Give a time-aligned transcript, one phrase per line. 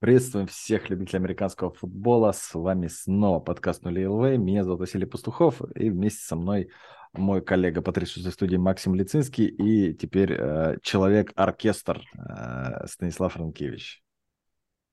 [0.00, 2.30] Приветствуем всех любителей американского футбола.
[2.30, 4.38] С вами снова подкаст Нули ЛВ.
[4.38, 5.60] Меня зовут Василий Пастухов.
[5.74, 6.70] И вместе со мной
[7.14, 14.04] мой коллега по 36 студии Максим Лицинский и теперь э, человек-оркестр э, Станислав Ранкевич.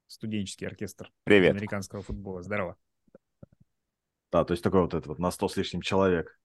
[0.07, 1.51] Студенческий оркестр Привет.
[1.51, 2.41] американского футбола.
[2.41, 2.75] Здорово.
[4.31, 6.35] Да, то есть такой вот этот вот на 100 с лишним человек,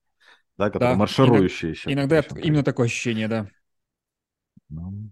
[0.58, 1.90] да, который Да, марширующий еще.
[1.90, 3.48] Иногда причем, именно такое ощущение, да.
[4.68, 5.08] Ну,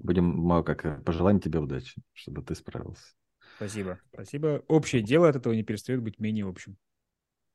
[0.00, 3.14] будем, мы как э, пожелаем тебе удачи, чтобы ты справился.
[3.56, 3.98] Спасибо.
[4.12, 4.62] Спасибо.
[4.68, 6.76] Общее дело от этого не перестает быть менее общим.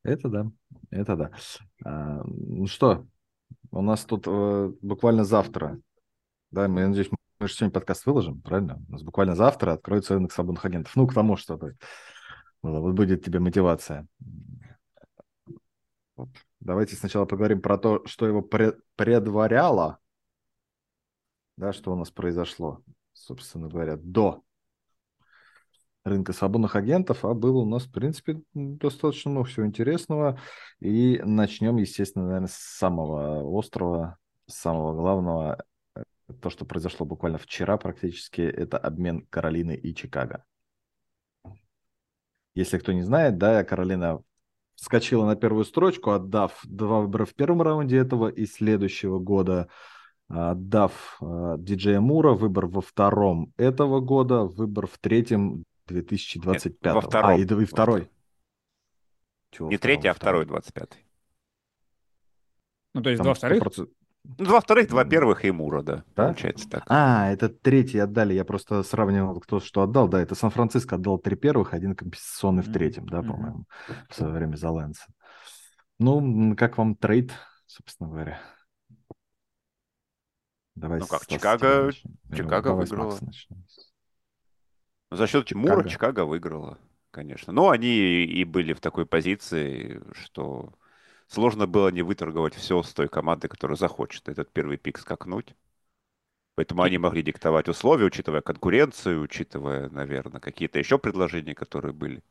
[0.04, 0.52] Это да,
[0.92, 1.32] это да.
[1.84, 3.08] А, ну что,
[3.72, 5.80] у нас тут э, буквально завтра,
[6.52, 8.82] да, мы, я надеюсь, мы же сегодня подкаст выложим, правильно?
[8.88, 10.96] У нас буквально завтра откроется рынок свободных агентов.
[10.96, 11.76] Ну, к тому, что ты,
[12.62, 14.08] вот будет тебе мотивация.
[16.16, 16.30] Вот.
[16.60, 20.00] Давайте сначала поговорим про то, что его пред- предваряло,
[21.58, 22.82] да, что у нас произошло,
[23.14, 24.44] собственно говоря, до
[26.04, 30.40] рынка свободных агентов, а было у нас, в принципе, достаточно много всего интересного.
[30.80, 35.64] И начнем, естественно, наверное, с самого острого, с самого главного.
[36.42, 40.44] То, что произошло буквально вчера практически, это обмен Каролины и Чикаго.
[42.54, 44.24] Если кто не знает, да, Каролина
[44.76, 49.70] вскочила на первую строчку, отдав два выбора в первом раунде этого и следующего года,
[50.28, 56.82] отдав э, диджея Мура, выбор во втором этого года, выбор в третьем 2025.
[56.84, 57.30] Нет, во втором.
[57.30, 58.10] А, и, и второй.
[59.52, 59.94] Чего Не втором?
[59.96, 61.06] третий, а второй, 25-й.
[62.94, 63.64] Ну, то есть Там два вторых?
[63.64, 63.90] 100%.
[64.38, 66.04] Ну, два вторых, два первых и Мура, да.
[66.16, 66.26] Да?
[66.26, 66.84] Получается так.
[66.88, 68.34] А, это третий отдали.
[68.34, 70.08] Я просто сравнивал, кто что отдал.
[70.08, 73.66] Да, это Сан-Франциско отдал три первых, один компенсационный в третьем, да, по-моему,
[74.10, 75.06] в свое время за Лэнса.
[76.00, 77.32] Ну, как вам трейд,
[77.68, 78.40] собственно говоря?
[80.76, 81.92] Давай Ну как, Чикаго-
[82.36, 83.20] Чикаго с выиграла.
[85.12, 85.70] За счет Чикаго.
[85.70, 86.78] Мура Чикаго выиграла,
[87.12, 87.54] конечно.
[87.54, 90.74] Но они и были в такой позиции, что
[91.28, 95.56] сложно было не выторговать все с той команды, которая захочет этот первый пик скакнуть.
[96.56, 102.24] Поэтому они могли диктовать условия, учитывая конкуренцию, учитывая, наверное, какие-то еще предложения, которые были.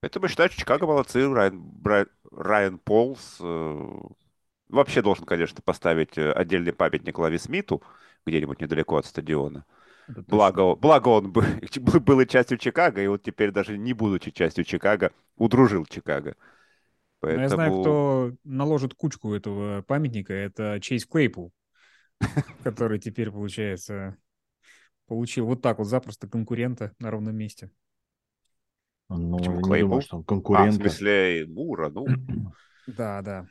[0.00, 1.28] Поэтому считаю, что Чикаго молодцы.
[1.28, 4.00] Райан, Брай- Райан Полс э,
[4.68, 7.82] вообще должен, конечно, поставить э, отдельный памятник Лави Смиту
[8.26, 9.64] где-нибудь недалеко от стадиона.
[10.08, 10.60] Это точно.
[10.60, 11.44] Благо, благо он бы-
[11.80, 16.36] был, был и частью Чикаго, и вот теперь даже не будучи частью Чикаго, удружил Чикаго.
[17.30, 20.32] Но Ну, я знаю, Поэтому кто наложит кучку этого памятника.
[20.32, 21.52] Это Чейз Клейпул,
[22.62, 24.16] который теперь, получается,
[25.06, 27.70] получил вот так вот запросто конкурента на ровном месте.
[29.10, 30.00] Ну, Почему Клейпол?
[30.00, 30.74] думаю, что он А, в конкурент.
[30.74, 32.14] смысле Мура, ну,
[32.86, 33.46] Да, да.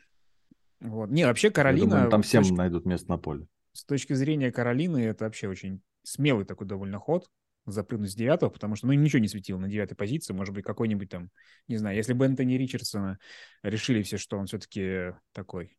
[0.80, 1.10] Вот.
[1.10, 1.90] Не, вообще Я Каролина...
[1.90, 3.46] думаю, там всем точки- найдут место на поле.
[3.72, 7.28] с точки зрения Каролины, это вообще очень смелый такой довольно ход
[7.66, 10.32] запрыгнуть с девятого, потому что, ну, ничего не светило на девятой позиции.
[10.32, 11.30] Может быть, какой-нибудь там,
[11.66, 13.18] не знаю, если бы Энтони Ричардсона
[13.62, 15.76] решили все, что он все-таки такой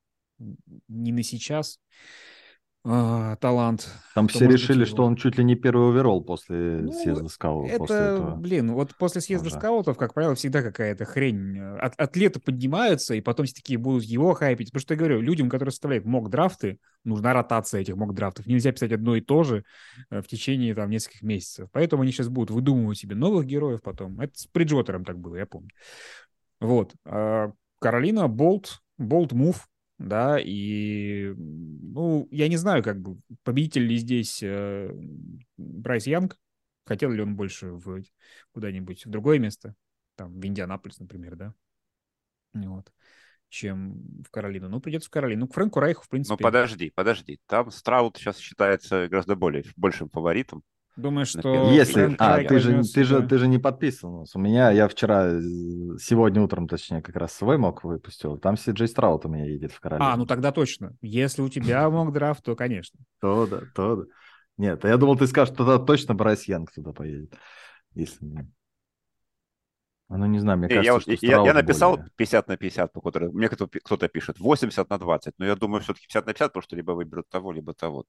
[0.88, 1.80] не на сейчас
[2.86, 3.90] а, талант.
[4.16, 7.28] Там все быть, решили, его- что он чуть ли не первый оверолл после Ну, съезда
[7.28, 7.78] скаута.
[7.78, 8.36] после Это, этого.
[8.38, 9.56] блин, вот после съезда уже.
[9.58, 11.60] скаутов, как правило, всегда какая-то хрень.
[11.60, 14.70] От, атлеты поднимаются, и потом все такие будут его хайпить.
[14.70, 18.46] Потому что я говорю, людям, которые составляют мок-драфты, нужна ротация этих мок-драфтов.
[18.48, 19.64] Нельзя писать одно и то же
[20.10, 21.68] э, в течение там нескольких месяцев.
[21.74, 24.20] Поэтому они сейчас будут выдумывать себе новых героев потом.
[24.22, 25.70] Это с Бриджуотером так было, я помню.
[26.62, 26.94] Вот.
[27.06, 29.68] А Каролина, bold, bold move,
[30.00, 34.90] да, и, ну, я не знаю, как бы, победитель ли здесь э,
[35.58, 36.40] Брайс Янг,
[36.86, 38.02] хотел ли он больше в
[38.54, 39.76] куда-нибудь в другое место,
[40.16, 41.54] там, в Индианаполис, например, да,
[42.54, 42.92] вот,
[43.50, 44.70] чем в Каролину.
[44.70, 45.42] Ну, придется в Каролину.
[45.42, 47.40] Ну, к Фрэнку Райху, в принципе, ну подожди, подожди.
[47.46, 50.64] Там Страуд сейчас считается гораздо более большим фаворитом.
[51.00, 54.26] Думаю, что Если, а, ты же, ты, же, ты же не подписан.
[54.34, 55.40] у меня, я вчера, э,
[56.00, 58.38] сегодня утром, точнее, как раз свой mock выпустил.
[58.38, 60.10] Там Си Джей Страуд у меня едет в Каролину.
[60.10, 60.96] А, ну тогда точно.
[61.02, 63.00] Если у тебя mock draft, то, конечно.
[63.22, 64.04] То да, то да.
[64.58, 67.34] Нет, я думал, ты скажешь, что тогда точно Брайс Янг туда поедет.
[67.96, 68.52] Если не...
[70.10, 72.12] А, Ну, не знаю, мне Не, кажется, я, что я- я написал более.
[72.18, 75.82] 50 на 50, по которой мне кто- кто-то пишет 80 на 20, но я думаю,
[75.82, 78.06] все-таки 50 на 50, потому что либо выберут того, либо того.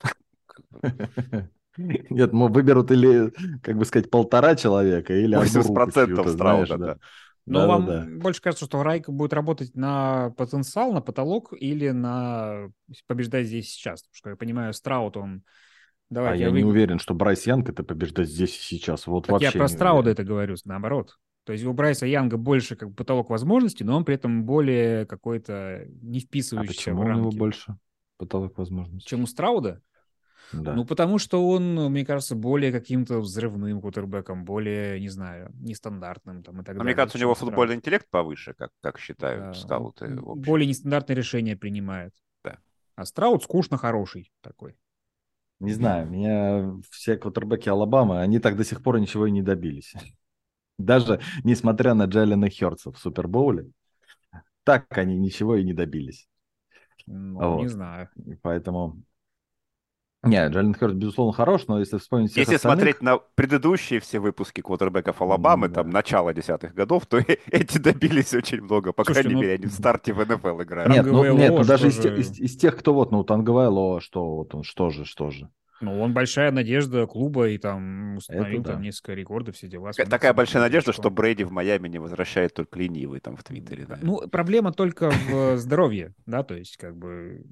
[1.76, 3.32] Нет, ну, выберут или,
[3.62, 6.94] как бы сказать, полтора человека, или одну 80% руку чью-то, знаешь, Страуда, да.
[6.94, 6.98] да.
[7.46, 8.06] Но вам Да-да-да.
[8.06, 12.68] больше кажется, что Райк будет работать на потенциал, на потолок или на
[13.06, 14.02] побеждать здесь и сейчас?
[14.02, 15.42] Потому что я понимаю, Страут, он...
[16.22, 16.70] А Давайте я не выиграю.
[16.70, 19.06] уверен, что Брайс Янг это побеждать здесь и сейчас.
[19.06, 20.12] Вот Так вообще я про не Страуда уверен.
[20.12, 21.18] это говорю, наоборот.
[21.44, 25.06] То есть у Брайса Янга больше как бы потолок возможностей, но он при этом более
[25.06, 26.20] какой-то не
[26.54, 27.36] А вписывающийся почему в у него рамки.
[27.36, 27.76] больше
[28.16, 29.08] потолок возможностей?
[29.08, 29.82] Чем у Страуда?
[30.52, 30.74] Да.
[30.74, 36.60] Ну, потому что он, мне кажется, более каким-то взрывным кутербеком, более, не знаю, нестандартным там
[36.60, 36.84] и так Но далее.
[36.84, 40.08] мне кажется, у него футбольный интеллект повыше, как, как считают Да, скауты.
[40.08, 42.12] Более нестандартные решения принимает.
[42.44, 42.58] Да.
[42.96, 44.76] А Страут скучно хороший такой.
[45.60, 49.94] Не знаю, меня все квотербеки Алабамы, они так до сих пор ничего и не добились.
[50.78, 53.70] Даже несмотря на Джалена Хёртса в Супербоуле,
[54.64, 56.28] так они ничего и не добились.
[57.06, 57.68] Ну, не Вот.
[57.68, 58.08] знаю.
[58.26, 59.02] И Поэтому...
[60.22, 62.78] Не, Джален Хёртс, безусловно, хорош, но если вспомнить всех Если остальных...
[62.80, 65.76] смотреть на предыдущие все выпуски квотербеков Алабамы, Да.
[65.76, 67.18] там, начала десятых годов, то
[67.50, 68.92] эти добились очень много.
[68.92, 70.92] По Слушайте, крайней ну- мере, они в старте в НФЛ играют.
[70.92, 72.20] Нет, ну, нет, ну даже из, тоже.
[72.20, 75.48] из- из тех, кто вот, ну, Танговайло, что вот он, что же, что же.
[75.80, 78.72] Ну, он большая надежда клуба и там установил Это да.
[78.74, 79.92] там несколько рекордов, все дела.
[79.92, 83.86] Такая Смотрится большая надежда, что Брейди в Майами не возвращает только ленивый там в Твиттере.
[83.88, 83.98] да.
[84.02, 87.44] Ну, проблема только в здоровье, да, то есть как бы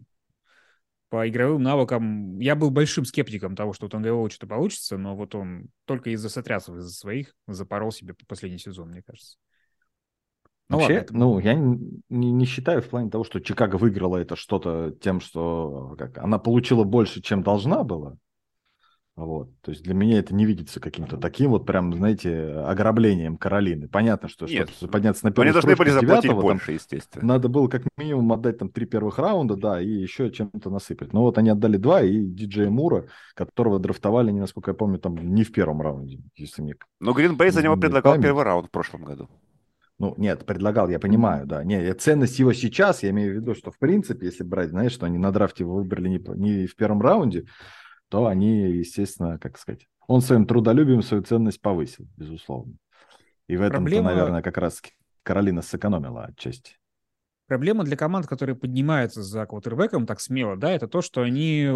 [1.08, 5.34] по игровым навыкам я был большим скептиком того, что у Тангаева что-то получится, но вот
[5.34, 9.36] он только из-за сотрясов, из-за своих запорол себе последний сезон, мне кажется.
[10.70, 14.18] Ну Вообще, ладно, это- ну, я не- не считаю в плане того, что Чикаго выиграла
[14.18, 18.18] это что-то тем, что как, она получила больше, чем должна была.
[19.18, 19.50] Вот.
[19.62, 23.88] То есть для меня это не видится каким-то таким вот прям, знаете, ограблением Каролины.
[23.88, 24.70] Понятно, что Нет.
[24.70, 27.26] чтобы подняться на первую Они должны были заплатить девятого, там больше, естественно.
[27.26, 31.12] надо было как минимум отдать там три первых раунда, да, и еще чем-то насыпать.
[31.12, 35.16] Но вот они отдали два, и диджея Мура, которого драфтовали, не насколько я помню, там
[35.16, 38.24] не в первом раунде, если мне Но Гринбей за него предлагал память.
[38.24, 39.28] первый раунд в прошлом году.
[39.98, 41.64] Ну, нет, предлагал, я понимаю, да.
[41.64, 45.06] Не, ценность его сейчас, я имею в виду, что в принципе, если брать, знаешь, что
[45.06, 47.46] они на драфте его выбрали не, не в первом раунде,
[48.08, 52.74] то они, естественно, как сказать, он своим трудолюбием свою ценность повысил, безусловно.
[53.46, 54.82] И в этом-то, Проблема- наверное, как раз
[55.22, 56.76] Каролина сэкономила отчасти.
[57.46, 61.70] Проблема для команд, которые поднимаются за квотербеком так смело, да, это то, что они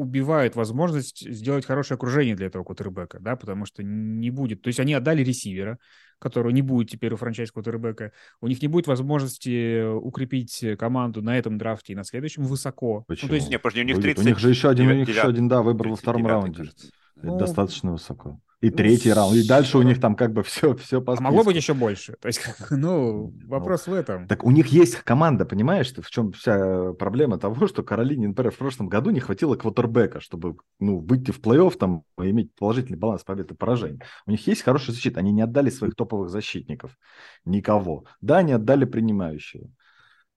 [0.00, 4.62] убивают возможность сделать хорошее окружение для этого квотербека, да, потому что не будет...
[4.62, 5.78] То есть они отдали ресивера,
[6.18, 11.36] которого не будет теперь у франчайз квотербека, у них не будет возможности укрепить команду на
[11.36, 13.04] этом драфте и на следующем высоко.
[13.08, 13.28] Почему?
[13.28, 14.04] Ну, то есть, Не, подожди, у них Будет.
[14.04, 14.24] 30...
[14.24, 16.58] У них же еще один, у них еще один, да, выбор во втором 39-й, раунде.
[16.58, 16.86] кажется.
[17.16, 18.40] Это Ну, достаточно высоко.
[18.62, 19.36] И ну, третий раунд.
[19.36, 21.72] И дальше у них там как бы все, все по а могло быть списку.
[21.72, 22.16] еще больше.
[22.20, 24.28] То есть, ну, Ну, вопрос в этом.
[24.28, 28.58] Так у них есть команда, понимаешь, в чем вся проблема того, что Каролине, например, в
[28.58, 33.24] прошлом году не хватило квотербека, чтобы ну, выйти в плей-офф там, и иметь положительный баланс
[33.24, 34.00] побед и поражений.
[34.26, 36.96] У них есть хорошая защита, они не отдали своих топовых защитников,
[37.44, 38.04] никого.
[38.20, 39.68] Да, они отдали принимающего.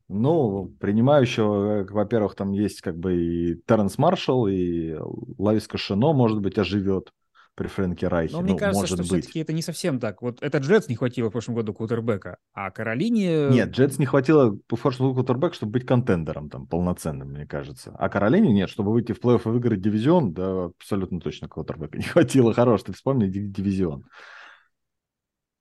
[0.08, 4.96] Ну, принимающего, э, во-первых, там есть как бы и Терренс Маршалл, и
[5.38, 7.12] Лавис Кашино, может быть, оживет
[7.56, 8.34] при Фрэнке Райхе.
[8.34, 9.24] Но мне ну, кажется, может что быть.
[9.24, 10.22] все-таки это не совсем так.
[10.22, 13.48] Вот это Джетс не хватило в прошлом году квотербека, а Каролине...
[13.50, 17.96] Нет, Джетс не хватило по форсу кутербэк, чтобы быть контендером там полноценным, мне кажется.
[17.98, 22.04] А Каролине нет, чтобы выйти в плей-офф и выиграть дивизион, да, абсолютно точно квотербека не
[22.04, 22.54] хватило.
[22.54, 24.06] Хорош, ты вспомни ди- дивизион.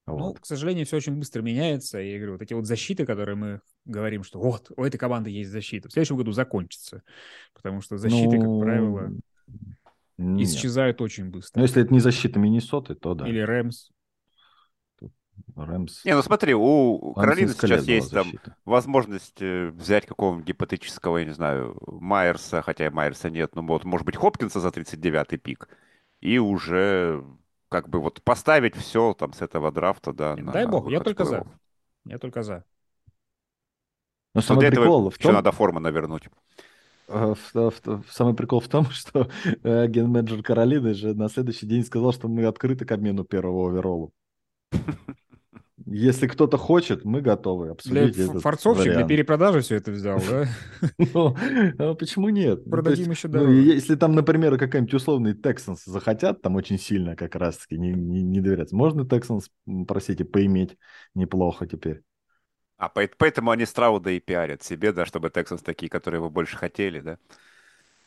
[0.06, 0.40] Ну, Вот.
[0.40, 2.00] к сожалению, все очень быстро меняется.
[2.00, 5.30] И я говорю, вот эти вот защиты, которые мы говорим, что вот, у этой команды
[5.30, 7.02] есть защита, в следующем году закончится.
[7.54, 9.10] Потому что защиты, Ну, как правило,
[10.18, 10.48] нет.
[10.48, 11.60] исчезают очень быстро.
[11.60, 13.28] Ну, если это не защита Миннесоты, то да.
[13.28, 13.90] Или Рэмс.
[15.56, 16.04] Рэмс.
[16.04, 18.56] Не, ну смотри, у Там Каролины сейчас есть там защита.
[18.64, 23.84] возможность э, взять какого-нибудь гипотетического, я не знаю, Майерса, хотя и Майерса нет, ну вот,
[23.84, 25.68] может быть, Хопкинса за 39-й пик,
[26.20, 27.24] и уже
[27.68, 31.04] как бы вот поставить все там с этого драфта, да, на Дай бог, я в
[31.04, 31.46] только за.
[32.04, 32.64] Я только за.
[34.34, 36.28] Но Но самый для этого прикол в еще том, надо Формана вернуть.
[37.08, 39.28] Э, в- самый прикол в том, что
[39.62, 44.10] э, ген-менеджер Каролины же на следующий день сказал, что мы открыты к обмену первого оверолла.
[45.86, 49.04] Если кто-то хочет, мы готовы Для обсудить ф- этот форцовщик, для вариант.
[49.04, 50.48] перепродажи все это взял, да?
[50.98, 51.36] Ну,
[51.78, 52.64] а почему нет?
[52.66, 53.62] Ну, Продадим еще ну, дороже.
[53.64, 57.92] если там, например, какая-нибудь условный Texans захотят, там очень сильно как раз-таки не,
[58.40, 60.76] доверять, можно Texans, м, простите, поиметь
[61.14, 62.02] неплохо теперь.
[62.76, 66.56] А поэт- поэтому они Страуда и пиарят себе, да, чтобы Тексанс такие, которые вы больше
[66.56, 67.18] хотели, да.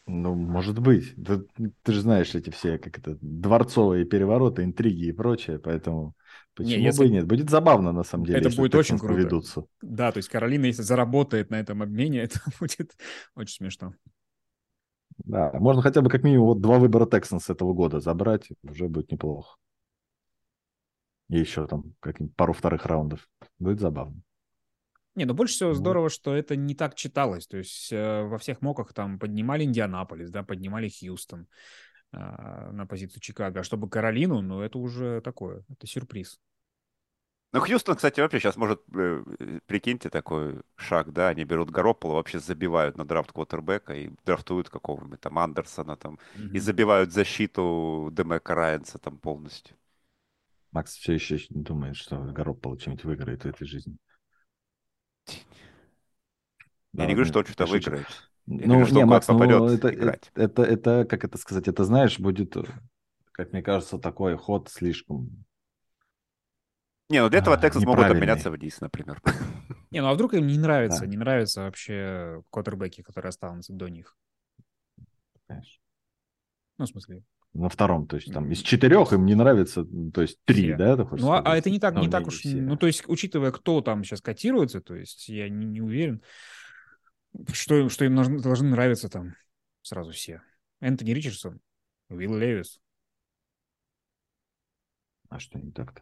[0.06, 1.14] Ну, может быть.
[1.18, 1.42] Да
[1.84, 6.14] ты же знаешь эти все, как это, дворцовые перевороты, интриги и прочее, поэтому
[6.56, 7.26] почему если- бы и нет?
[7.28, 9.14] Будет забавно, на самом деле, Это если будет очень круто.
[9.14, 9.66] поведутся.
[9.82, 12.96] Да, то есть Каролина, если заработает на этом обмене, это будет
[13.36, 13.94] очень смешно.
[15.26, 19.12] Да, можно хотя бы как минимум вот два выбора Texans этого года забрать, уже будет
[19.12, 19.58] неплохо.
[21.30, 23.30] И еще там как пару вторых раундов.
[23.60, 24.22] Будет забавно.
[25.18, 25.78] Не, но больше всего Вот.
[25.78, 27.48] здорово, что это не так читалось.
[27.48, 31.48] То есть э, во всех моках там поднимали Индианаполис, да, поднимали Хьюстон
[32.12, 33.62] а, на позицию Чикаго.
[33.62, 36.40] А чтобы Каролину, ну это уже такое, это сюрприз.
[37.52, 39.24] Ну, Хьюстон, кстати, вообще сейчас может, э,
[39.66, 45.20] прикиньте, такой шаг, да, они берут Гаропола, вообще забивают на драфт квотербека и драфтуют какого-нибудь
[45.20, 46.20] там Андерсона там,
[46.54, 49.76] и забивают защиту Демека Райанса там полностью.
[50.72, 53.98] Макс все еще думает, что Гаропола что-нибудь выиграет в этой жизни.
[56.94, 58.08] Я не говорю, что он что-то выиграет.
[58.46, 60.32] Ну, говорю, что не, он Макс, ну, попадет это, играть.
[60.36, 62.56] это, это, это, как это сказать, это, знаешь, будет,
[63.34, 65.44] как мне кажется, такой ход слишком
[67.10, 69.22] Не, ну для этого А, Texas могут обменяться вниз, например.
[69.92, 71.08] Не, ну а вдруг им не нравится, Да.
[71.08, 74.16] не нравятся вообще квотербеки, которые останутся до них?
[75.48, 75.82] Конечно.
[76.78, 80.38] Ну, в смысле, На втором, то есть там из четырех им не нравится, то есть
[80.46, 80.76] три, Все.
[80.78, 81.60] да, ты хочешь Ну, а, а сказать?
[81.60, 82.56] это не так, Ну, не так не уж, все.
[82.56, 86.22] ну, то есть, учитывая, кто там сейчас котируется, то есть, я не, не уверен,
[87.52, 89.36] что, что им нужно- должны нравиться там
[89.82, 90.42] сразу все.
[90.80, 91.60] Энтони Ричардсон,
[92.10, 92.80] Уилл Левис.
[95.30, 96.02] А что не так-то?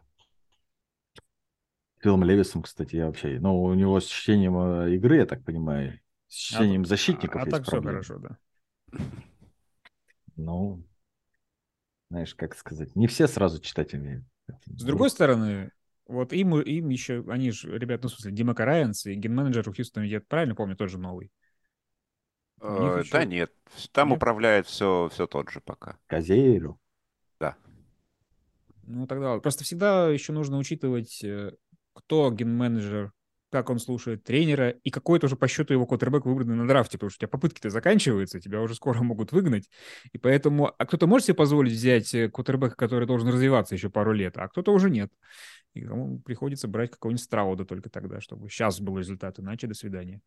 [2.00, 3.38] Филом Левисом, кстати, я вообще...
[3.40, 7.50] Ну, у него с чтением э, игры, я так понимаю, с чтением защитников а, а
[7.50, 8.02] так все проблемы.
[8.02, 8.38] хорошо, да.
[10.36, 10.84] Ну,
[12.10, 14.24] знаешь, как сказать, не все сразу читать умеют.
[14.66, 15.72] С другой стороны,
[16.06, 19.72] вот им, им еще, они же, ребят, ну, в смысле, Дима Караянс и ген-менеджер у
[19.72, 21.30] Хьюстона, я правильно помню, тоже новый.
[22.60, 23.52] Э, еще- Да нет,
[23.92, 24.18] там Нет?
[24.18, 25.98] управляет все, все тот же пока.
[26.06, 26.78] Казееру.
[28.86, 31.52] Ну, тогда просто всегда еще нужно учитывать, э,
[31.92, 33.12] кто ген-менеджер,
[33.50, 37.10] как он слушает тренера и какой тоже по счету его квотербек выбранный на драфте, потому
[37.10, 39.68] что у тебя попытки-то заканчиваются, тебя уже скоро могут выгнать,
[40.12, 40.72] и поэтому...
[40.78, 44.48] А кто-то может себе позволить взять э, квотербека, который должен развиваться еще пару лет, а
[44.48, 45.10] кто-то уже нет.
[45.76, 50.20] И кому приходится брать какого-нибудь Страуда только тогда, чтобы сейчас был результат, иначе до свидания.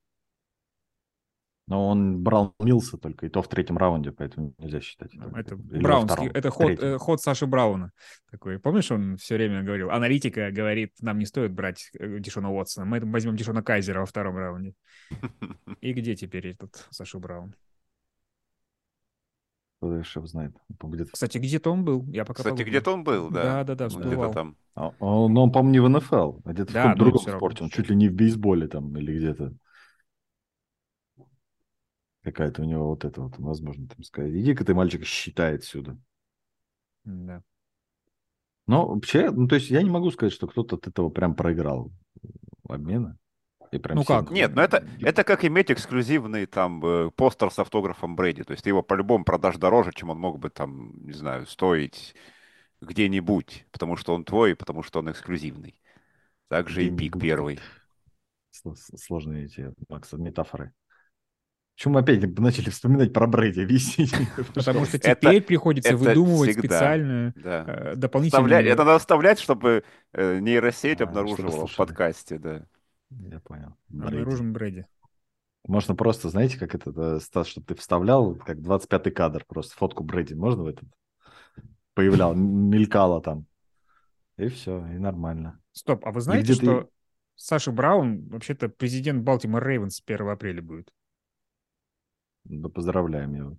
[1.70, 5.14] Но он брал Милса только, и то в третьем раунде, поэтому нельзя считать.
[5.14, 5.54] Ну, это.
[5.54, 6.88] Это Браунский, это ход, третьем.
[6.88, 7.92] э, ход Саши Брауна
[8.32, 8.58] такой.
[8.58, 13.00] Помнишь, он все время говорил, аналитика говорит, нам не стоит брать э, Дишона Уотсона, мы
[13.00, 14.74] возьмем Дишона Кайзера во втором раунде.
[15.82, 17.54] И где теперь этот Саша Браун?
[19.80, 20.54] Кто еще знает.
[20.84, 22.70] Где-то- Кстати, где-то он был, я пока Кстати, погуглю.
[22.70, 23.64] где-то он был, да.
[23.64, 24.12] Да-да-да, Ну, всплывал.
[24.26, 24.56] Где-то там.
[24.76, 27.40] А, Он, он, по-моему, не в НФЛ, а где-то Да, в каком-то другом равно.
[27.40, 27.64] спорте.
[27.64, 29.54] Он чуть ли не в бейсболе там или где-то.
[32.24, 34.34] Какая-то у него вот это вот, возможно, там сказать.
[34.34, 35.98] Иди-ка ты, мальчик, считай отсюда.
[37.06, 37.42] Да.
[38.68, 41.92] Но вообще, ну, то есть я не могу сказать, что кто-то от этого прям проиграл
[42.68, 43.18] обмена.
[43.72, 44.26] И прям Ну как?
[44.28, 44.36] сильно.
[44.36, 48.44] Нет, ну это, это как иметь эксклюзивный там э, постер с автографом Брэди.
[48.44, 52.16] То есть ты его по-любому продашь дороже, чем он мог бы там, не знаю, стоить
[52.82, 55.76] где-нибудь, потому что он твой, потому что он эксклюзивный.
[56.48, 57.60] Также и пик первый.
[58.52, 60.74] Сложные эти, Макс, метафоры.
[61.76, 63.62] Почему мы опять начали вспоминать про Брэди?
[63.62, 64.28] Объясните.
[64.56, 66.62] Потому что Это- теперь приходится это выдумывать всегда.
[66.78, 67.64] специально Да.
[67.68, 68.66] э, Вставлять- дополнительные...
[68.68, 69.84] это надо вставлять, чтобы
[70.14, 72.66] э, нейросеть А, обнаруживала в подкасте, да.
[73.10, 73.76] Я понял.
[73.90, 74.16] Брэди.
[74.18, 74.86] Обнаружим Брэди.
[75.68, 80.34] Можно просто, знаете, как это, Стас, чтобы ты вставлял, как 25-й кадр, просто фотку Брэди.
[80.34, 80.88] Можно в этот?
[81.94, 83.46] Появлял, м- мелькало там.
[84.38, 85.60] И все, и нормально.
[85.74, 86.90] Стоп, а вы знаете, где ты- что
[87.36, 90.90] Саша Браун вообще-то президент Балтимор Рейвенс с 1 апреля будет?
[92.46, 93.58] Да поздравляем его.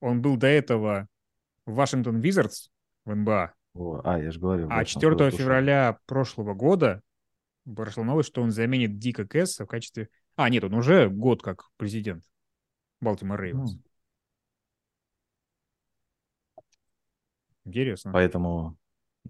[0.00, 1.08] Он был до этого
[1.66, 2.68] в Вашингтон Визардс
[3.04, 4.66] в НБА, О, а, я же говорил.
[4.70, 5.38] а да, 4 он просто ушел.
[5.46, 7.02] февраля прошлого года
[7.64, 10.08] прошла новость, что он заменит Дика Кэсса в качестве...
[10.36, 12.24] А, нет, он уже год как президент
[13.00, 13.76] Балтимор Рейвенс.
[17.64, 18.12] Интересно.
[18.12, 18.76] Поэтому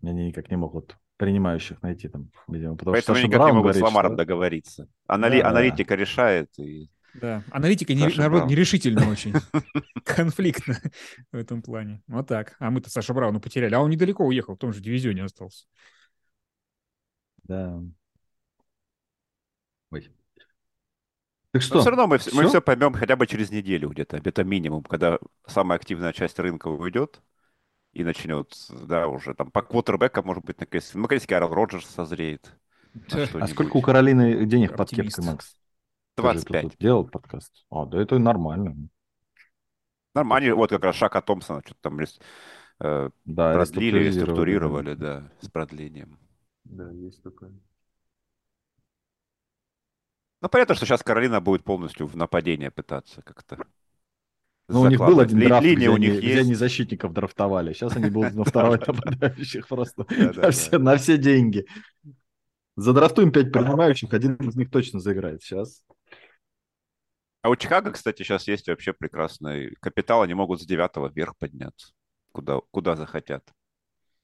[0.03, 2.77] они никак не могут принимающих найти там, видимо.
[2.77, 4.89] Потому Поэтому что они Саша никак не Браун могут с Ламаром что- договориться.
[5.09, 5.51] Анали- Да.
[5.51, 6.59] Аналитика решает.
[6.59, 6.89] И...
[7.15, 8.49] Да, аналитика, не, наоборот, Браун.
[8.49, 9.35] нерешительно очень.
[10.05, 10.77] Конфликтно
[11.33, 12.03] в этом плане.
[12.07, 12.55] Вот так.
[12.61, 13.75] А мы-то Саша Брауна потеряли.
[13.75, 15.67] А он недалеко уехал, в том же дивизионе остался.
[17.43, 17.83] Да.
[19.91, 20.09] Ой.
[21.53, 21.81] Так Но что?
[21.81, 24.19] все равно мы, вс- мы все поймем хотя бы через неделю где-то.
[24.19, 27.21] Это минимум, когда самая активная часть рынка уйдет
[27.93, 28.55] и начнет,
[28.87, 32.53] да, уже там по квотербекам, может быть, наконец, ну, наконец Аарон Роджерс созреет.
[32.95, 33.27] Да.
[33.41, 35.57] А сколько у Каролины денег под кепкой, Макс?
[36.17, 36.65] Ты же тут 25.
[36.65, 37.65] вот делал подкаст.
[37.71, 38.77] А, да это нормально.
[40.15, 40.55] Нормально.
[40.55, 46.19] Вот как раз Шака Томпсона что-то там э, Да, продлили, реструктурировали, да, с продлением.
[46.65, 47.53] Да, есть такое.
[50.41, 53.59] Ну, понятно, что сейчас Каролина будет полностью в нападение пытаться как-то.
[54.69, 56.41] Ну, у них был один драфт, линия где, у они, них где есть.
[56.43, 57.73] они защитников драфтовали.
[57.73, 61.67] Сейчас они будут на второй нападающих просто на все, на все деньги.
[62.77, 65.83] Задрафтуем пять принимающих, один из них точно заиграет сейчас.
[67.43, 70.23] А у Чикаго, кстати, сейчас есть вообще прекрасный капитал.
[70.23, 71.93] Они могут с девятого вверх подняться.
[72.33, 73.51] Куда, куда захотят,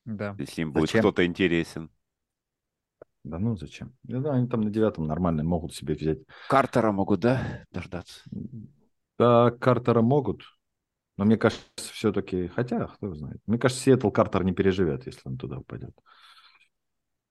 [0.05, 0.35] Да.
[0.39, 1.01] если им будет Зачем?
[1.01, 1.91] кто-то интересен.
[3.27, 3.93] Да ну зачем?
[4.05, 6.21] Я знаю, они там на девятом нормально могут себе взять.
[6.49, 8.23] Картера могут, да, дождаться?
[9.19, 10.45] Да, Картера могут.
[11.17, 12.47] Но мне кажется, все-таки...
[12.47, 13.41] Хотя, кто знает.
[13.47, 15.99] Мне кажется, Сиэтл Картер не переживет, если он туда упадет.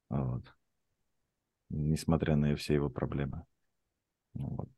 [0.10, 0.44] Вот.
[1.70, 3.46] Несмотря на все его проблемы.
[4.34, 4.70] Ну вот.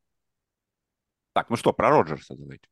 [1.33, 2.67] Так, ну что, про Роджерса давайте.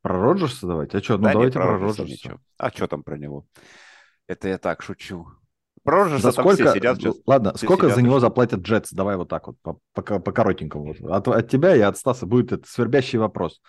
[0.00, 0.98] Про Роджерса давайте?
[0.98, 2.40] А что, ну Да давайте про Роджерса Роджерса.
[2.56, 3.48] А что там про него?
[4.28, 5.26] Это я так шучу.
[6.18, 7.16] За там сколько, все сидят сейчас.
[7.26, 8.92] ладно, все сколько сидят за него заплатят Джетс?
[8.92, 10.94] Давай вот так вот, по, по, по коротенькому.
[11.10, 13.60] От, от тебя и от Стаса будет этот свербящий вопрос.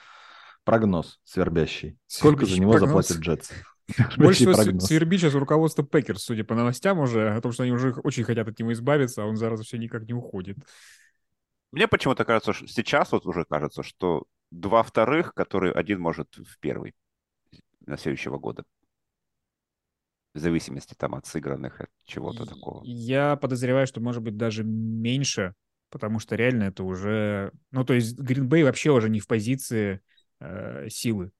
[0.63, 1.97] Прогноз свербящий.
[2.07, 3.07] Сколько за Свербящий него прогноз.
[3.07, 3.51] заплатят Джетс?
[4.17, 7.91] Больше всего свербит сейчас руководство Пекерс, судя по новостям уже, о том, что они уже
[8.03, 10.57] очень хотят от него избавиться, а он зараза все никак не уходит.
[11.71, 16.59] Мне почему-то кажется, что сейчас вот уже кажется, что два вторых, которые один может в
[16.59, 16.95] первый
[17.85, 18.63] на следующего года.
[20.37, 22.83] В зависимости там от сыгранных, от чего-то такого.
[22.85, 25.55] Я подозреваю, что может быть даже меньше,
[25.89, 27.51] потому что реально это уже...
[27.71, 29.99] Ну, то есть Гринбей вообще уже не в позиции
[30.39, 31.31] э, силы.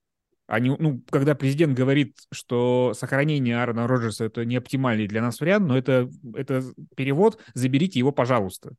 [0.47, 5.67] Они, ну, когда президент говорит, что сохранение Аарона Роджерса это не оптимальный для нас вариант,
[5.67, 6.63] но это, это
[6.95, 8.73] перевод «заберите его, пожалуйста».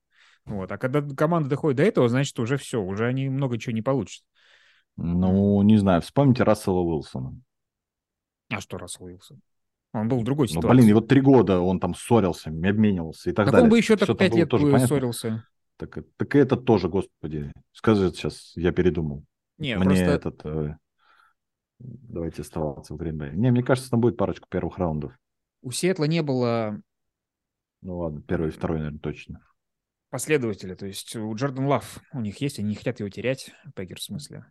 [0.47, 0.73] Вот.
[0.73, 4.25] А когда команда доходит до этого, значит, уже все, уже они много чего не получат.
[4.97, 7.41] Ну, не знаю, вспомните Рассела Уилсона.
[8.51, 9.41] А что Рассел Уилсон?
[9.93, 10.77] Он был в другой Ну, ситуации.
[10.77, 13.65] блин, и вот три года он там ссорился, обменивался и так, так далее.
[13.65, 14.87] он бы еще так пять лет тоже понятно.
[14.87, 15.45] ссорился.
[15.77, 17.53] Так, так и это тоже, господи.
[17.73, 19.25] Скажи сейчас, я передумал.
[19.59, 20.05] Не, Мне просто...
[20.05, 20.47] этот...
[20.47, 20.77] э,
[21.79, 23.33] давайте оставаться в Гринбей.
[23.33, 25.13] Не, мне кажется, там будет парочку первых раундов.
[25.63, 26.81] У Сиэтла не было
[27.81, 29.41] Ну ладно, первый и второй, наверное, точно.
[30.11, 30.75] последователя.
[30.77, 34.03] То есть у Джордан Лав у них есть, они не хотят его терять, Пегер в
[34.03, 34.47] смысле.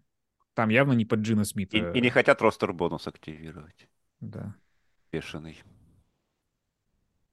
[0.54, 1.78] Там явно не под Джина И, Смита.
[1.92, 3.88] и не хотят ростер бонус активировать.
[4.20, 4.56] Да.
[5.12, 5.64] Бешеный.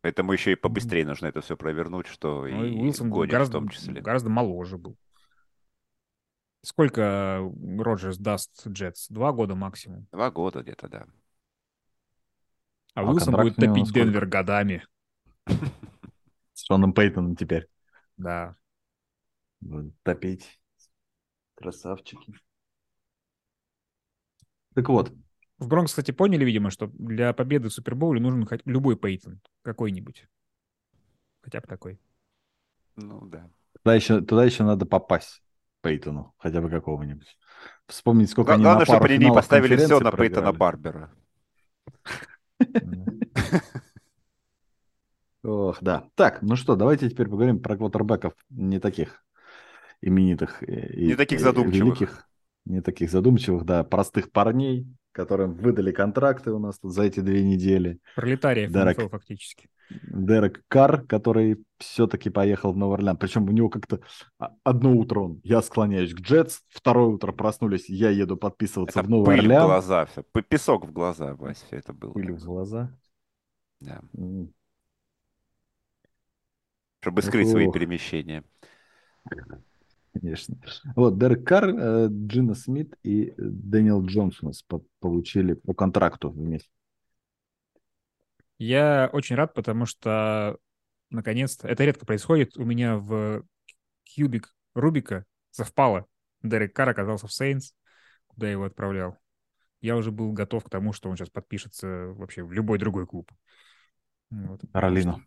[0.01, 3.61] Поэтому еще и побыстрее нужно это все провернуть, что Ну, и Уилсон гонит гораздо, в
[3.63, 4.03] том числе.
[4.03, 4.97] гораздо моложе был.
[6.63, 7.41] Сколько
[7.79, 9.09] Роджерс даст Джетс?
[9.09, 10.07] Два года максимум.
[10.13, 11.07] Два года где-то, да.
[12.95, 14.01] А, А Уилсон будет топить сколько?
[14.05, 14.87] Денвер годами.
[16.53, 17.69] С Шоном Пейтоном теперь.
[18.17, 18.57] Да.
[19.61, 20.61] Будут топить.
[21.55, 22.35] Красавчики.
[24.75, 25.13] Так вот,
[25.65, 29.41] В Бронкс, кстати, поняли, видимо, что для победы в Супербоуле нужен хоть любой Пейтон.
[29.63, 30.27] Какой-нибудь.
[31.41, 31.99] Хотя бы такой.
[32.97, 33.49] Ну да.
[33.83, 35.43] туда еще, туда еще надо попасть
[35.81, 37.39] Пейтону, хотя бы какого-нибудь.
[37.87, 40.53] Вспомнить, сколько Гла- они Главное, на пару чтобы они не поставили все на Пейтона.
[40.53, 41.13] Барбера.
[45.43, 46.09] Ох, да.
[46.15, 49.23] Так, ну что, давайте теперь поговорим про квотербеков не таких
[50.01, 51.75] именитых э, и Не таких и задумчивых.
[52.01, 52.29] великих,
[52.65, 57.43] не таких задумчивых, да, простых парней, которым выдали контракты у нас тут за эти две
[57.43, 57.99] недели.
[58.17, 58.99] Пролетариев Дерек.
[58.99, 59.69] НФЛ фактически.
[59.91, 63.17] Дерек Карр, который все-таки поехал в Новый Орлеан.
[63.17, 64.01] Причем у него как-то
[64.65, 69.11] одно утро он, я склоняюсь к Джетс, второе утро проснулись, я еду подписываться Это в
[69.11, 69.67] Новый пыль в Орлеан.
[69.67, 70.25] глаза, все.
[70.49, 72.13] Песок в глаза, Вась, все это было.
[72.13, 72.91] Пыль в глаза.
[73.81, 74.01] Да.
[77.01, 77.75] Чтобы скрыть свои Ох.
[77.75, 78.43] перемещения.
[80.15, 80.57] Конечно.
[80.95, 85.75] Вот, Дерек Карр, э, Джина Смит и э, Дэниел Джонс у нас по- получили по
[85.75, 86.71] контракту вместе.
[88.59, 90.59] Я очень рад, потому что,
[91.11, 93.45] наконец-то, это редко происходит, у меня в
[94.05, 96.07] кьюбик Рубика совпало.
[96.43, 97.75] Дерек Карр оказался в Сейнс,
[98.27, 99.19] куда я его отправлял.
[99.81, 103.31] Я уже был готов к тому, что он сейчас подпишется вообще в любой другой клуб.
[104.31, 104.63] Вот.
[104.73, 105.21] Каролину.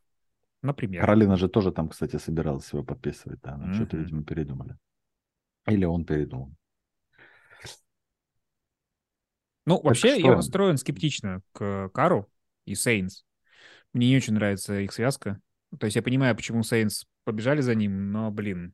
[0.61, 1.01] Например.
[1.01, 3.39] Каролина же тоже там, кстати, собиралась его подписывать.
[3.41, 4.05] Да, но что-то, Мгм.
[4.05, 4.77] видимо, передумали.
[5.67, 6.51] Или он передумал.
[9.65, 10.27] Ну, вообще, что?
[10.27, 12.31] я настроен скептично к Кару
[12.65, 13.25] и Сейнс.
[13.93, 15.41] Мне не очень нравится их связка.
[15.77, 18.73] То есть я понимаю, почему Сейнс побежали за ним, но, блин,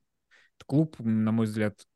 [0.55, 1.87] этот клуб, на мой взгляд...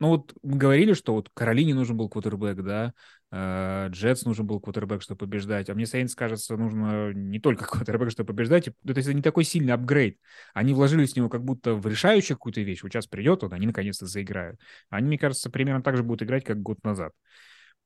[0.00, 2.92] Ну вот мы говорили, что вот Каролине нужен был квотербек, да,
[3.32, 8.12] э, Джетс нужен был квотербек, чтобы побеждать, а мне Сейнс, кажется, нужно не только квотербек,
[8.12, 10.18] чтобы побеждать, то есть это не такой сильный апгрейд.
[10.54, 13.66] Они вложились в него как будто в решающую какую-то вещь, вот сейчас придет он, они
[13.66, 14.60] наконец-то заиграют.
[14.88, 17.12] Они, мне кажется, примерно так же будут играть, как год назад.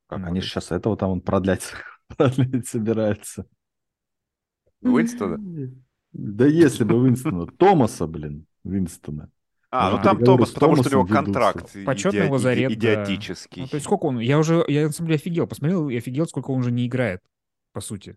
[0.06, 1.72] Как Ну, они сейчас этого там он продлять,
[2.16, 3.46] продлять собираются.
[4.82, 5.38] Уинстона?
[6.12, 7.46] Да если бы Уинстона.
[7.46, 9.30] Томаса, блин, Винстона.
[9.74, 12.74] А, ну там Томас, потому что у него контракт Почетный иди- лазарет, да.
[12.74, 13.62] идиотический.
[13.62, 14.18] Ну, то есть сколько он...
[14.18, 15.46] Я уже, я на самом деле офигел.
[15.46, 17.22] Посмотрел и офигел, сколько он уже не играет,
[17.72, 18.16] по сути.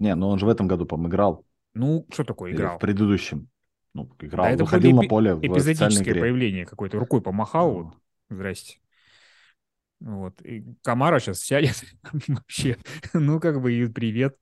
[0.00, 1.44] Не, ну он же в этом году, по-моему, играл.
[1.74, 2.78] Ну, что такое Или играл?
[2.78, 3.48] в предыдущем.
[3.92, 6.98] Ну, играл, Да, это выходил на поле в Эпизодическое появление какое-то.
[6.98, 7.94] Рукой помахал, Ну, вот,
[8.30, 8.78] здрасте.
[10.00, 10.40] Вот.
[10.42, 11.84] И Камара сейчас сядет
[12.28, 12.78] вообще.
[13.12, 14.36] Ну, как бы, и привет.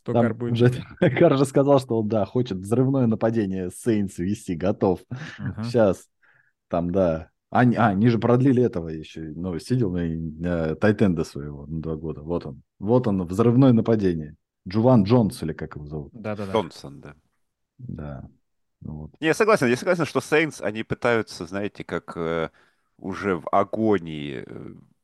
[0.00, 1.18] Что Там Кар будет уже делать?
[1.18, 5.00] Кар же сказал, что он, да, хочет взрывное нападение Сейнс вести, готов.
[5.38, 5.62] Ага.
[5.62, 6.08] Сейчас.
[6.68, 7.28] Там, да.
[7.50, 9.20] Они, а, они же продлили этого еще.
[9.20, 12.22] Новость видел на Тайтенда своего на два года.
[12.22, 12.62] Вот он.
[12.78, 14.36] Вот он, взрывное нападение.
[14.66, 16.12] Джуван Джонс, или как его зовут.
[16.14, 16.52] Да-да-да.
[16.52, 17.14] Джонсон, да.
[17.76, 18.28] Да.
[18.80, 19.10] Ну Вот.
[19.20, 22.48] Не, я согласен, я согласен, что Saints, они пытаются, знаете, как э,
[22.96, 24.46] уже в агонии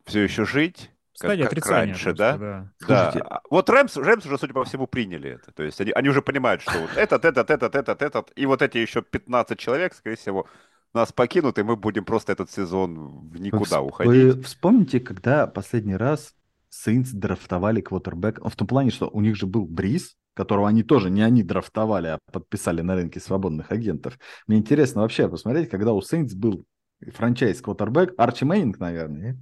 [0.07, 2.39] все еще жить, В как, как раньше, просто, да?
[2.39, 2.73] да.
[2.79, 3.19] Слушайте.
[3.21, 3.37] Да.
[3.37, 5.53] А Вот Рэмс, Рэмс уже, судя по всему, приняли это.
[5.53, 8.63] То есть они, они уже понимают, что вот этот, этот, этот, этот, этот, и вот
[8.63, 10.47] эти еще 15 человек, скорее всего,
[10.93, 14.35] нас покинут, и мы будем просто этот сезон в никуда Вы уходить.
[14.35, 16.35] Вы вспомните, когда последний раз
[16.69, 21.11] Сейнс драфтовали квотербек, в том плане, что у них же был Бриз, которого они тоже
[21.11, 24.19] не они драфтовали, а подписали на рынке свободных агентов.
[24.47, 26.67] Мне интересно вообще посмотреть, когда у Сейнс был
[27.01, 29.39] франчайз квотербек, Арчи Мейнинг, наверное,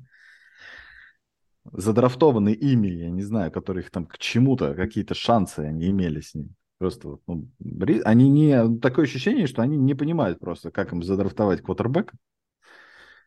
[1.64, 1.80] не?
[1.80, 6.54] задрафтованный ими, я не знаю, которых там к чему-то, какие-то шансы они имели с ним.
[6.78, 7.48] Просто вот, ну,
[8.04, 8.78] они не...
[8.80, 12.16] Такое ощущение, что они не понимают просто, как им задрафтовать квотербека.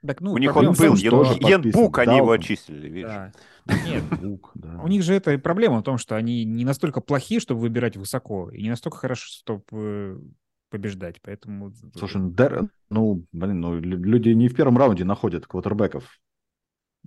[0.06, 2.88] Так, ну, У них он был, что- тоже Йен, Йен подписан, Бук, они его очистили,
[2.88, 3.10] видишь.
[3.10, 3.32] Да.
[3.86, 4.80] Нет, Бук, да.
[4.84, 7.98] у них же это и проблема в том, что они не настолько плохи, чтобы выбирать
[7.98, 10.22] высоко, и не настолько хорошо, чтобы
[10.70, 11.74] побеждать, поэтому...
[11.96, 16.20] Слушай, ну, ну, блин, ну, лю- люди не в первом раунде находят квотербеков,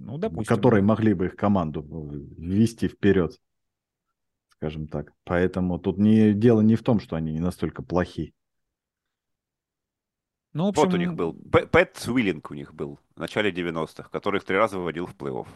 [0.00, 0.56] ну, допустим.
[0.56, 3.38] которые могли бы их команду ввести вперед,
[4.48, 5.12] скажем так.
[5.24, 8.34] Поэтому тут не, дело не в том, что они не настолько плохи.
[10.52, 11.34] Ну, общем, Вот у них был.
[11.34, 15.46] Пэт Свиллинг у них был в начале 90-х, который их три раза выводил в плей-офф.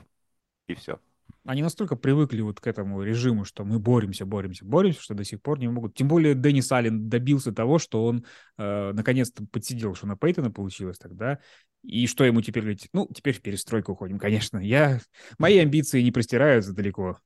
[0.69, 1.01] И все.
[1.47, 5.43] Они настолько привыкли вот к этому режиму, что мы боремся, боремся, боремся, что до сих
[5.43, 5.95] пор не могут.
[5.95, 8.25] Тем более Деннис Аллен добился того, что он
[8.57, 11.39] э, наконец-то подсидел, что на Пейтона получилось тогда.
[11.83, 12.89] И что ему теперь говорить?
[12.95, 14.59] Ну, теперь в перестройку уходим, конечно.
[14.59, 15.01] Я...
[15.39, 17.19] Мои амбиции не простираются далеко.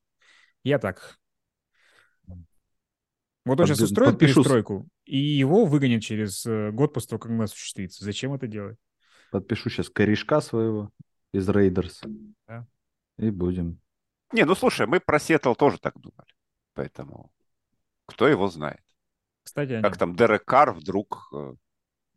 [0.65, 1.19] Я так.
[3.45, 4.35] Вот он сейчас устроит подпишусь.
[4.35, 8.05] перестройку, и его выгонят через э, год после того, как она осуществится.
[8.05, 8.77] Зачем это делать?
[9.31, 10.91] Подпишу сейчас корешка своего
[11.33, 12.03] из Рейдерс.
[12.47, 12.67] Да.
[13.17, 13.81] И будем.
[14.33, 16.29] Не, ну слушай, мы про Сиэтл тоже так думали.
[16.75, 17.31] Поэтому
[18.07, 18.81] кто его знает.
[19.43, 21.55] Кстати, о Как там Дерек Карр вдруг э,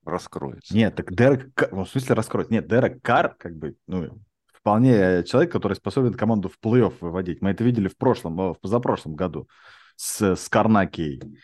[0.06, 0.76] раскроется.
[0.76, 1.54] Нет, так Дерек...
[1.54, 2.50] Кар- ну, в смысле раскроет?
[2.50, 4.21] Нет, Дерек Кар, как бы, ну,
[4.54, 7.41] вполне человек, который способен команду в плей-офф выводить.
[7.41, 9.47] Мы это видели в прошлом, э, в позапрошлом году
[9.95, 11.38] с, с Карнакией.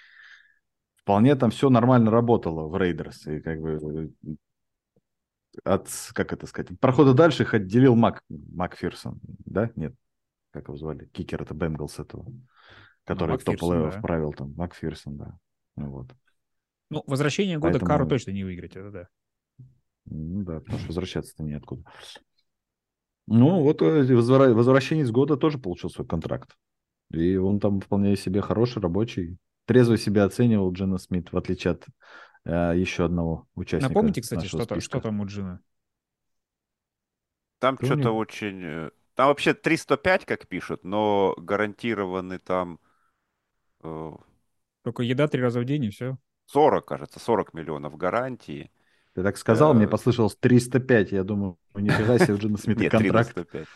[0.97, 3.27] Вполне там все нормально работало в Рейдерс.
[3.27, 4.35] И как бы э,
[5.63, 9.71] от, как это сказать, прохода дальше их отделил Мак, Макферсон, да?
[9.75, 9.93] Нет,
[10.57, 11.05] как его звали?
[11.05, 12.25] Кикер это Бенгалс этого,
[13.03, 13.99] который в топ да.
[14.01, 14.53] правил там.
[14.55, 15.37] Макферсон, да.
[15.75, 16.15] Ну, вот.
[16.89, 19.07] Ну, возвращение года Поэтому- Кару точно не выиграть, это да.
[20.05, 21.83] Ну да, потому что возвращаться-то неоткуда.
[23.27, 26.57] Ну, вот э, возвра- возвращенец года тоже получил свой контракт.
[27.11, 29.37] И он там вполне себе хороший, рабочий.
[29.65, 31.85] Трезво себя оценивал Джина Смит, в отличие от
[32.45, 35.59] э, еще одного участника Напомните, кстати, что, там, что там у Джина?
[37.59, 38.89] Там что-то очень...
[39.17, 42.79] Там вообще 305, как пишут, но гарантированы там
[43.81, 44.11] э,
[44.83, 46.17] Только еда три раза в день и все.
[46.45, 48.69] 40, кажется, 40 миллионов гарантии.
[49.15, 51.11] Ты так сказал, мне Э, послышалось 305.
[51.13, 53.31] Я думаю, ну, нифига себе, у Джина Смита Нет, 3 на контракт.
[53.31, 53.67] 105.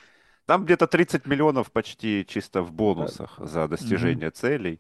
[0.46, 4.80] Там где-то 30 миллионов почти чисто в бонусах за достижение целей.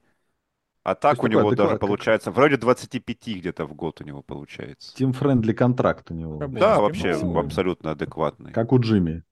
[0.83, 4.93] А так у него даже получается, вроде 25 где-то в год у него получается.
[4.95, 6.37] Team-friendly контракт у него.
[6.37, 8.51] Да, вообще абсолютно адекватный.
[8.51, 9.23] Как у Джимми.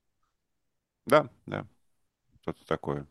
[1.10, 1.66] Да, да.
[2.42, 3.08] Что-то такое.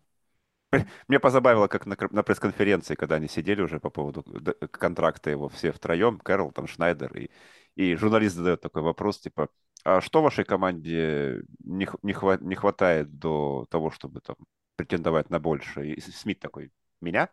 [1.08, 4.24] Мне позабавило, как на, на пресс-конференции, когда они сидели уже по поводу
[4.70, 7.30] контракта его все втроем, Кэрол, там Шнайдер, и,
[7.76, 9.48] и журналист задает такой вопрос, типа,
[9.84, 14.36] а что вашей команде не, не, хва- не хватает до того, чтобы там
[14.76, 15.88] претендовать на больше?
[15.92, 17.30] И Смит такой, меня?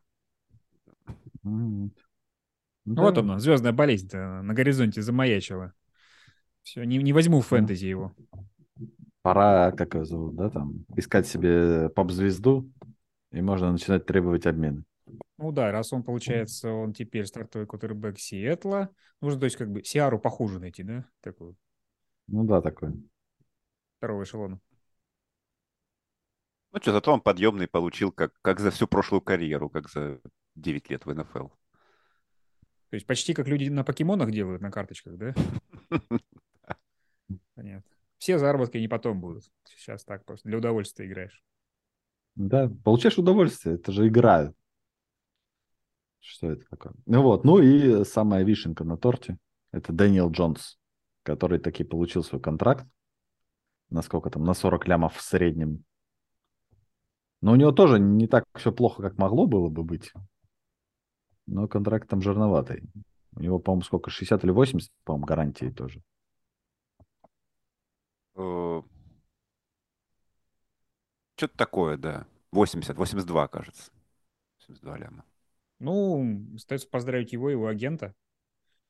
[1.44, 1.92] Ну,
[2.86, 3.22] вот Да.
[3.22, 5.74] она, звездная болезнь на горизонте замаячила.
[6.64, 8.14] Все, не, не возьму в фэнтези его.
[9.26, 12.72] Пора, как его зовут, да, там, искать себе поп-звезду,
[13.32, 14.84] и можно начинать требовать обмена.
[15.40, 18.90] Ну да, раз он, получается, он теперь стартовый кутербэк Сиэтла,
[19.22, 21.06] нужно, то есть, как бы, Сиару похуже найти, да?
[21.22, 21.58] Такую,
[22.28, 22.94] Ну да, такой.
[23.98, 24.60] второго эшелона.
[26.72, 30.20] Ну что, зато он подъемный получил, как, как за всю прошлую карьеру, как за
[30.56, 31.48] 9 лет в НФЛ.
[32.90, 35.34] То есть почти как люди на покемонах делают, на карточках, да?
[37.56, 37.95] Понятно.
[38.26, 39.44] Все заработки не потом будут.
[39.66, 41.44] Сейчас так просто для удовольствия играешь.
[42.34, 44.52] Да, получаешь удовольствие, это же игра.
[46.22, 46.94] Что это такое?
[47.06, 49.38] Ну вот, ну и самая вишенка на торте,
[49.72, 50.80] это Дэниел Джонс,
[51.22, 52.88] который таки получил свой контракт.
[53.92, 54.44] На сколько там?
[54.44, 55.84] На 40 лямов в среднем.
[57.42, 60.12] Но у него тоже не так все плохо, как могло было бы быть.
[61.46, 62.90] Но контракт там жирноватый.
[63.36, 66.02] У него, по-моему, сколько, 60 или 80, по-моему, гарантии тоже.
[68.36, 68.82] Э,
[71.36, 72.28] Что-то такое, да.
[72.52, 73.92] 80, 82, кажется.
[74.60, 75.26] 82 ляма.
[75.80, 78.16] Ну, остается поздравить его, его агента.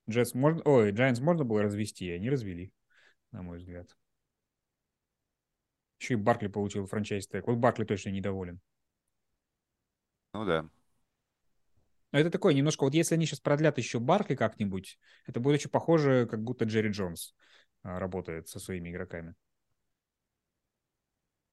[0.10, 0.62] Джетс можно...
[0.66, 2.72] Ой, Giants можно было развести, они развели,
[3.32, 3.96] на мой взгляд.
[6.00, 7.48] Еще и Баркли получил франчайз тег.
[7.48, 8.60] Вот Баркли точно недоволен.
[10.34, 10.70] Ну да.
[12.12, 15.70] Но это такое немножко, вот если они сейчас продлят еще Баркли как-нибудь, это будет очень
[15.70, 17.34] похоже, как будто Джерри Джонс
[17.86, 19.36] работает со своими игроками.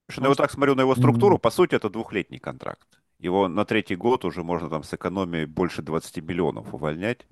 [0.08, 1.40] Слушай, ну, я вот так смотрю на его структуру, Мгм.
[1.40, 3.00] по сути, это двухлетний контракт.
[3.18, 7.26] Его на третий год уже можно там с экономией больше 20 миллионов увольнять.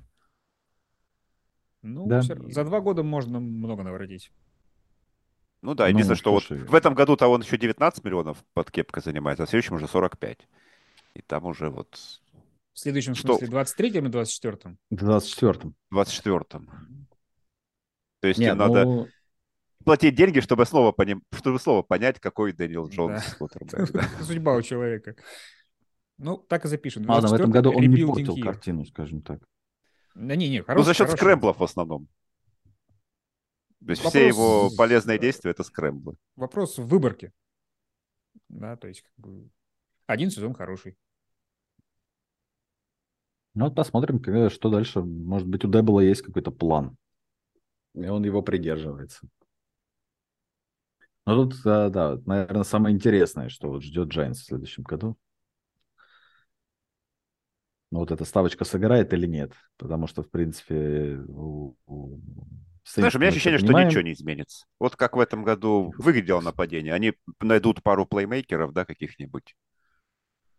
[1.82, 2.22] Ну, Да.
[2.22, 4.30] за два года можно много наворотить.
[5.62, 9.02] Ну да, Ну, единственное, что вот в этом году-то он еще 19 миллионов под кепкой
[9.02, 10.46] занимается, а в следующем уже 45.
[11.14, 12.20] И там уже вот
[12.72, 13.36] В следующем Что?
[13.36, 14.78] смысле 23-м и 24-м.
[14.90, 15.74] В 24-м.
[15.90, 17.06] в 24-м.
[18.20, 19.08] То есть Не, им надо ну,
[19.84, 21.22] платить деньги, чтобы снова, поним...
[21.32, 22.88] чтобы снова понять, какой Дэниел.
[22.88, 24.08] Джонс да.
[24.22, 25.16] Судьба у человека.
[26.18, 27.08] Ну, так и запишем.
[27.08, 29.40] ладно, в этом 24-й году он не портил картину, скажем так.
[30.14, 31.18] Да не, не, Ну, хороший, за счет хороший.
[31.18, 32.08] scramble ов в основном.
[33.84, 36.16] То есть все его полезные действия— это scramble ы.
[36.36, 37.32] Вопрос в выборке.
[38.48, 39.48] Да, то есть как бы
[40.06, 40.96] один сезон хороший.
[43.54, 45.00] Ну, вот посмотрим, что дальше.
[45.00, 46.96] Может быть, у Дэболла есть какой-то план.
[47.94, 49.26] И он его придерживается.
[51.26, 55.16] Ну, тут, да, да, наверное, самое интересное, что вот ждет Джайентс в следующем году.
[57.90, 59.52] Ну, вот эта ставочка сыграет или нет.
[59.76, 62.20] Потому что, в принципе, у, у
[62.84, 63.88] Знаешь, у меня ощущение, что понимаем.
[63.88, 64.66] ничего не изменится.
[64.78, 66.94] Вот как в этом году выглядело нападение.
[66.94, 69.56] Они найдут пару плеймейкеров, да, каких-нибудь.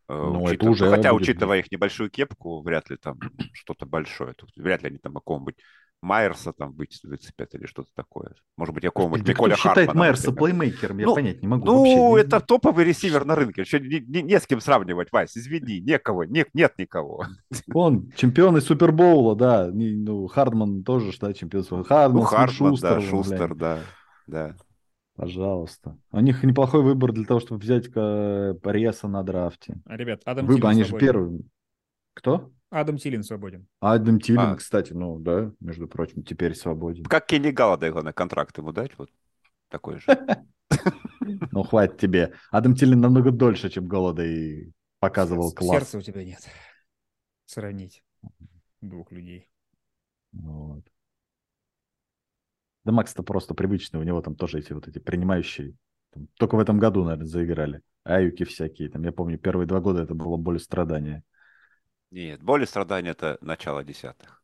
[0.10, 3.18] Э, Ну, это учитывая- уже хотя, будет учитывая их небольшую кепку, вряд ли там
[3.54, 4.34] что-то большое.
[4.34, 5.58] Тут вряд ли они там какого-нибудь
[6.02, 8.34] Майерса там выцепят или что-то такое.
[8.58, 10.56] Может быть, какого-нибудь Да кто Миколя считает Майерса например.
[10.58, 10.98] плеймейкером?
[10.98, 11.66] Я Ну, понять не могу.
[11.66, 12.26] Ну, вообще.
[12.28, 13.62] это топовый ресивер на рынке.
[13.62, 17.26] Еще не, не- не с кем сравнивать, Вась, извини, некого, не- нет никого.
[17.74, 19.70] Он чемпион из Супербоула, да.
[19.72, 21.64] Ну, Хардман тоже, да, чемпион.
[21.64, 21.86] Супербоула.
[21.88, 23.02] Хардман, Ну, Смит, Хартман, Шустер, да.
[23.02, 23.80] Шустер, да,
[24.28, 24.56] да.
[25.16, 25.98] Пожалуйста.
[26.12, 29.76] У них неплохой выбор для того, чтобы взять э, Реса на драфте.
[29.86, 31.42] А, ребят, Адам Выбор, Тилин они же первые.
[32.16, 32.50] Кто?
[32.72, 33.68] Адам Тилин свободен.
[33.82, 34.56] Адам Тилин, А.
[34.56, 37.04] кстати, ну да, между прочим, теперь свободен.
[37.04, 39.10] Как Кенни Галлада, главное, контракт ему дать, вот
[39.70, 40.06] такой же.
[41.52, 42.34] Ну, хватит тебе.
[42.50, 45.82] Адам Тилин намного дольше, чем Голода и показывал класс.
[45.82, 46.40] Сердца у тебя нет.
[47.46, 48.04] Сравнить
[48.82, 49.50] двух людей.
[50.32, 50.84] Вот.
[52.84, 55.76] Да Макс-то просто привычный, у него там тоже эти вот эти принимающие.
[56.12, 57.82] Там только в этом году, наверное, заиграли.
[58.04, 58.90] Аюки всякие.
[58.90, 61.24] Там, я помню, первые два года это было более страдания.
[62.12, 64.44] Нет, боль и страдания— это начало десятых.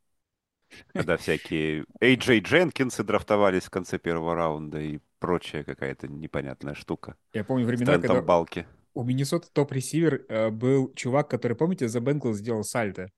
[0.94, 7.16] Когда всякие Эй-Джей Дженкинсы драфтовались в конце первого раунда и прочая какая-то непонятная штука.
[7.34, 8.68] Я помню времена, когда Балки.
[8.94, 13.10] у Миннесоты топ-ресивер э, был чувак, который, помните, за Бенгалс сделал сальто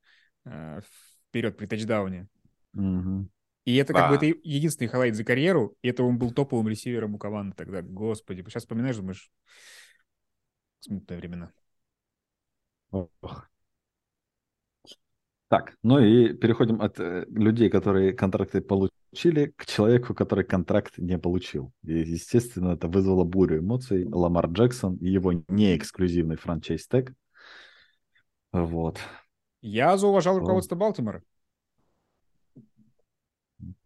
[0.45, 0.81] э,
[1.29, 2.27] вперед при тачдауне.
[2.73, 3.29] Мгм.
[3.65, 4.17] И это как бы А.
[4.17, 7.81] это е- единственный хайлайт за карьеру, и это он был топовым ресивером у команды тогда.
[7.81, 9.31] Господи, сейчас вспоминаешь, думаешь,
[10.79, 11.51] смутные времена.
[12.91, 13.49] Ох.
[15.49, 21.17] Так, ну и переходим от э, людей, которые контракты получили, к человеку, который контракт не
[21.17, 21.73] получил.
[21.83, 24.05] И, естественно, это вызвало бурю эмоций.
[24.05, 27.13] Ламар Джексон и его неэксклюзивный franchise tag.
[28.51, 28.99] Вот.
[29.61, 31.23] Я зауважал руководство Балтимора.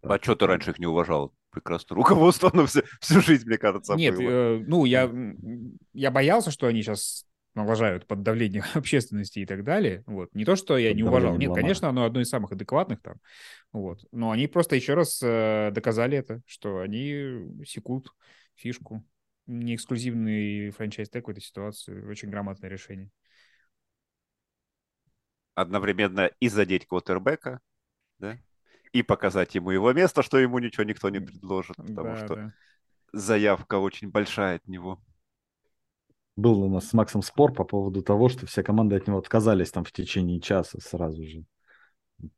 [0.02, 1.34] А что ты раньше их не уважал?
[1.50, 1.96] Прекрасно.
[1.96, 4.30] Руководство, оно всю, всю жизнь, мне кажется, Нет, было.
[4.30, 5.10] э, ну, я,
[5.94, 10.04] я боялся, что они сейчас налажают под давлением общественности и так далее.
[10.06, 10.34] Вот.
[10.34, 11.38] Не то, что я Под не уважал.
[11.38, 13.18] Нет, конечно, оно одно из самых адекватных там.
[13.72, 14.06] Вот.
[14.12, 18.10] Но они просто еще раз э, доказали это, что они секут
[18.56, 19.04] фишку.
[19.46, 22.02] Не эксклюзивный франчайз в этой ситуации.
[22.06, 23.10] Очень грамотное решение.
[25.56, 27.60] Одновременно и задеть квотербека,
[28.20, 28.40] да?
[28.94, 32.54] И показать ему его место, что ему ничего никто не предложит, потому Да, что да.
[33.14, 35.02] заявка очень большая от него.
[36.36, 39.72] Был у нас с Максом спор по поводу того, что все команды от него отказались
[39.72, 41.44] там в течение часа сразу же.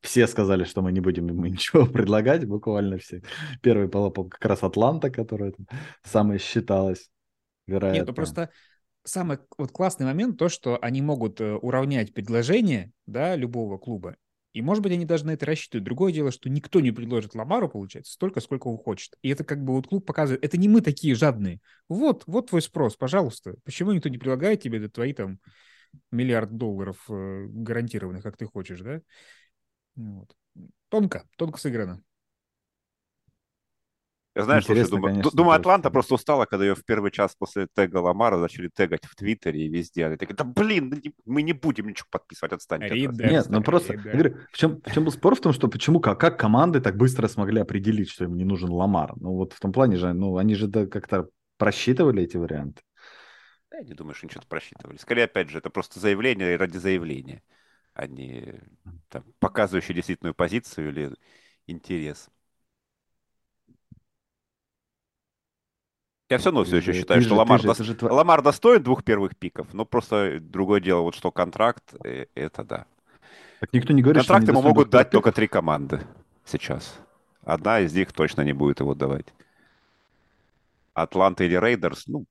[0.02, 3.22] Все сказали, что мы не будем ему ничего предлагать, буквально все.
[3.62, 5.68] Первый была как раз Атланта, которая там
[6.04, 7.10] самая считалась,
[7.68, 8.00] вероятно.
[8.00, 8.50] Нет, ну просто
[9.04, 14.18] самый вот классный момент то, что они могут э, уравнять предложение, да, любого клуба.
[14.56, 15.84] И, может быть, они даже на это рассчитывают.
[15.84, 19.14] Другое дело, что никто не предложит Ламару, получается, столько, сколько он хочет.
[19.22, 21.60] И это как бы вот клуб показывает, это не мы такие жадные.
[21.90, 23.56] Вот, вот твой спрос, пожалуйста.
[23.66, 25.40] Почему никто не предлагает тебе это твои там
[26.10, 29.02] миллиард долларов э, гарантированных, как ты хочешь, да?
[29.98, 30.34] Вот.
[30.88, 32.02] Тонко, тонко сыграно.
[34.36, 37.36] Я знаю, что Интересно, думаю, конечно, думаю, Атланта просто устала, когда ее в первый час
[37.38, 40.06] после тега Ламара начали тегать в Твиттере и везде.
[40.06, 42.88] Они такие, да блин, ну мы не будем ничего подписывать, отстаньте.
[42.88, 43.00] от нас».
[43.00, 43.28] Рида.
[43.28, 46.02] Нет, ну просто, я говорю, в чем, в чем был спор в том, что почему,
[46.02, 49.14] как, как команды так быстро смогли определить, что им не нужен Ламар?
[49.16, 52.82] Ну вот в том плане же, ну они же да, как-то просчитывали эти варианты.
[53.72, 54.98] Я не думаю, что они что-то просчитывали.
[54.98, 57.42] Скорее, опять же, это просто заявление ради заявления,
[57.94, 58.60] а не
[59.08, 61.16] там, показывающее действительную позицию или
[61.68, 62.30] интерес.
[66.30, 68.12] Я все равно все еще же- считаю, ты что же- Ламар, же- это же тво-
[68.12, 72.86] Ламар достоин двух первых пиков, но просто другое дело, вот что контракт, э, это да.
[73.60, 76.02] Так никто не говорит, Контракт что ему могут дать только три команды
[76.44, 77.00] сейчас.
[77.44, 79.28] Одна из них точно не будет его давать.
[80.94, 82.26] Атланта или Рейдерс, ну,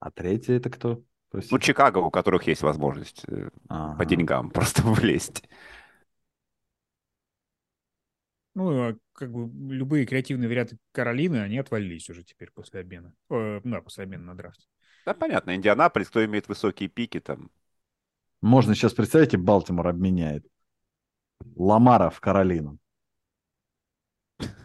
[0.00, 0.88] А третье это кто?
[0.96, 1.58] ну, Простите.
[1.60, 5.48] Чикаго, у которых есть возможность э, по деньгам просто влезть.
[8.54, 13.14] Ну, а как бы любые креативные варианты Каролины, они отвалились уже теперь после обмена.
[13.30, 14.66] Э, да, после обмена на драфте.
[15.06, 17.50] Да, понятно, Индианаполис, кто имеет высокие пики, там,
[18.40, 20.46] Можно сейчас, представить, и Балтимор обменяет
[21.56, 22.78] Ламара в Каролину.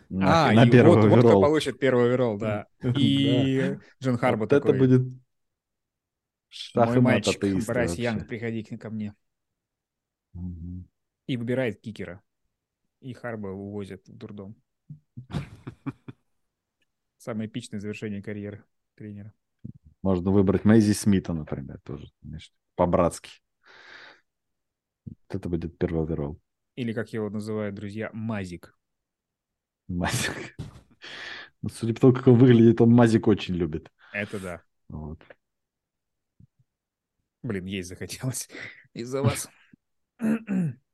[0.10, 2.66] На, а, на и первый вот, вот кто получит первый overall, да.
[2.96, 4.72] И Джон Харбо Вот такой.
[4.72, 5.02] это будет
[6.50, 7.96] шах Мой мальчик, Брайс.
[7.96, 9.14] Янг, приходи к- ко мне.
[11.28, 12.22] И выбирает кикера.
[13.00, 14.56] И Харбо увозят в дурдом.
[17.18, 18.64] Самое эпичное завершение карьеры
[18.96, 19.34] тренера.
[20.02, 22.10] Можно выбрать Мэйзи Смита, например, тоже,
[22.76, 23.32] по-братски.
[25.30, 26.40] Это будет первый оверолл.
[26.76, 28.78] Или, как его называют друзья, Мазик.
[29.88, 30.56] Мазик.
[31.62, 33.92] Ну, Судя по тому, как он выглядит, он Мазик очень любит.
[34.14, 34.62] Это да.
[34.90, 35.20] Вот.
[37.42, 38.48] Блин, есть захотелось
[38.94, 39.50] из-за вас.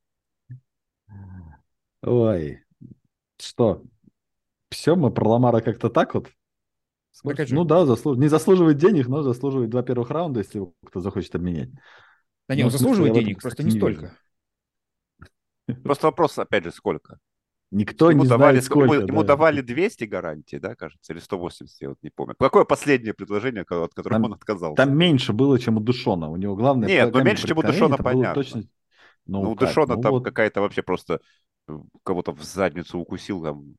[2.04, 2.62] Ой,
[3.40, 3.84] что?
[4.70, 6.30] Все, мы про Ламара как-то так вот?
[7.24, 7.56] А чё?
[7.56, 8.18] ну да, заслуж...
[8.18, 11.70] не заслуживает денег, но заслуживает два первых раунда, если его кто захочет обменять.
[12.50, 14.18] Да не, Ну, он смысле, заслуживает денег, просто не столько.
[15.84, 17.20] Просто вопрос, опять же, сколько?
[17.72, 18.96] Никто ему не давали, знает, сколько.
[18.96, 19.30] ему, ему да.
[19.30, 22.36] давали 200 гарантий, да, кажется, или 180, я вот не помню.
[22.38, 24.76] Какое последнее предложение, от которого Там- он отказался?
[24.76, 26.30] Там меньше было, чем у Душона.
[26.30, 26.88] У него главное...
[26.88, 28.36] Нет, ну камень меньше, чем у Душона, понятно.
[28.36, 28.64] Точно...
[29.26, 29.70] ну, у как?
[29.70, 30.24] Дэшона Ну там вот.
[30.24, 31.22] какая-то вообще просто
[32.04, 33.76] кого-то в задницу укусил, там,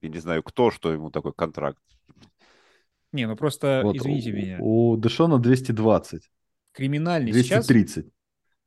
[0.00, 1.82] я не знаю кто, что ему такой контракт.
[3.12, 6.30] Не, ну просто, Вот извините у- меня, У Дэшона 220,
[6.72, 8.12] криминальный сейчас, 230.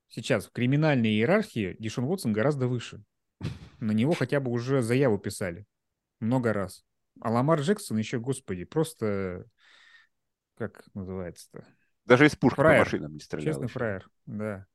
[0.08, 3.04] сейчас в криминальной иерархии Дишон Уотсон гораздо выше.
[3.80, 5.66] На него хотя бы уже заяву писали.
[6.20, 6.84] Много раз.
[7.20, 9.46] А Ламар Джексон еще, господи, просто...
[10.58, 11.66] Как называется-то?
[12.06, 12.80] Даже из пушки Фраер.
[12.80, 13.46] по машинам не стрелял.
[13.46, 14.66] Честный фраер, да.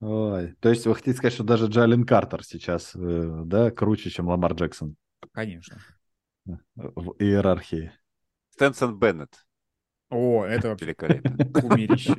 [0.00, 4.28] Ой, то есть вы хотите сказать, что даже Джалин Картер сейчас, э, да, круче, чем
[4.28, 4.96] Ламар Джексон
[5.32, 5.78] Конечно.
[6.44, 7.92] в иерархии?
[8.50, 9.46] Стэнсон Беннет.
[10.10, 11.36] О, это вообще Великолепно.
[11.60, 12.14] кумирище.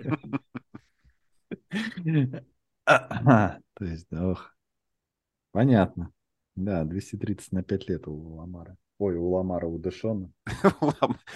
[2.85, 4.55] То есть, да, ох.
[5.51, 6.11] Понятно.
[6.55, 8.77] Да, 230 на 5 лет у Ламара.
[8.97, 10.31] Ой, у Ламара, у Дэшона.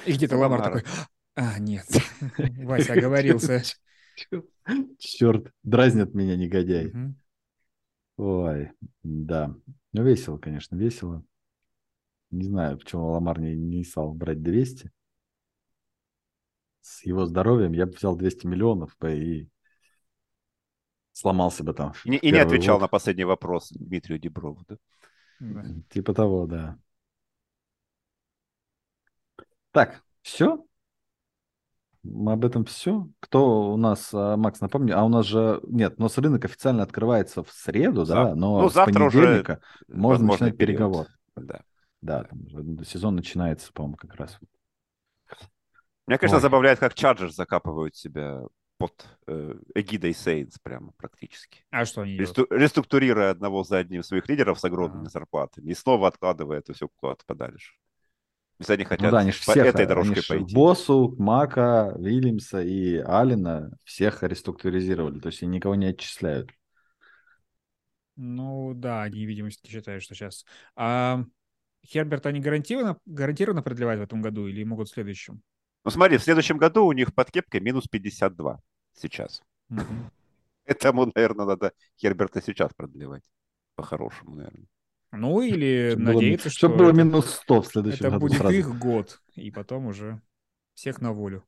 [0.06, 0.84] И где-то Ламар такой,
[1.36, 1.86] а, нет,
[2.38, 3.62] Вася оговорился.
[4.98, 6.94] Черт, дразнят меня негодяй.
[8.18, 8.72] Ой,
[9.04, 9.56] да.
[9.94, 11.24] Ну, весело, конечно, весело.
[12.32, 14.92] Не знаю, почему Ламар не, не стал брать 200.
[16.82, 19.50] С его здоровьем я бы взял 200 миллионов и
[21.12, 21.94] сломался бы там.
[22.06, 22.84] И, не- и не отвечал год.
[22.84, 24.64] на последний вопрос Дмитрию Деброву.
[24.68, 24.78] да?
[25.40, 25.64] Да.
[25.90, 26.78] Типа того, да.
[29.72, 30.66] Так, все?
[32.04, 33.08] Мы об этом все?
[33.20, 36.84] Кто у нас, а, Макс, напомни, а у нас же, нет, у нас рынок официально
[36.84, 40.78] открывается в среду, да, Зав- но ну, с завтра уже понедельника можно начинать период.
[40.78, 41.08] переговор.
[41.36, 41.62] Да.
[42.02, 44.40] Да, там уже сезон начинается, по-моему, как раз.
[46.08, 46.42] Меня, конечно, Ой.
[46.42, 48.44] забавляет, как Чарджерс закапывают себя
[48.78, 51.66] под э, эгидой Сейнс прямо практически.
[51.70, 52.38] А что они делают?
[52.38, 55.10] Ресту- реструктурируя одного за одним своих лидеров с огромными Ага.
[55.10, 57.74] зарплатами и снова откладывая это все куда-то подальше.
[58.60, 60.54] Если они хотят Ну да, они по всех, этой они дорожкой ж пойти.
[60.54, 66.52] Боссу, Мака, Вильямса и Алина всех реструктуризировали, то есть они никого не отчисляют.
[68.18, 70.46] Ну да, они, видимо, считают, что сейчас.
[70.76, 71.24] А
[71.86, 75.42] Херберт они гарантированно, гарантированно продлевают в этом году или могут в следующем?
[75.86, 78.60] Ну смотри, в следующем году у них под кепкой минус 52
[78.94, 79.42] сейчас.
[80.66, 83.24] Поэтому, наверное, надо Херберта сейчас продлевать.
[83.76, 84.68] По-хорошему, наверное.
[85.12, 88.20] Ну или Чтобы было- надеяться, что чтобы было это, минус 100 в следующем это году
[88.20, 88.56] будет сразу.
[88.56, 90.22] их год, и потом уже
[90.76, 91.44] всех на волю.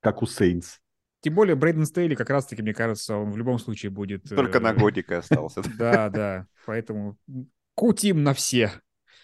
[0.00, 0.80] как у Сейнс.
[1.20, 4.22] Тем более Брейден Стейли как раз-таки, мне кажется, он в любом случае будет...
[4.28, 5.62] Только э, на годик и остался.
[5.76, 6.46] Да, да.
[6.64, 7.18] Поэтому
[7.74, 8.70] кутим на все.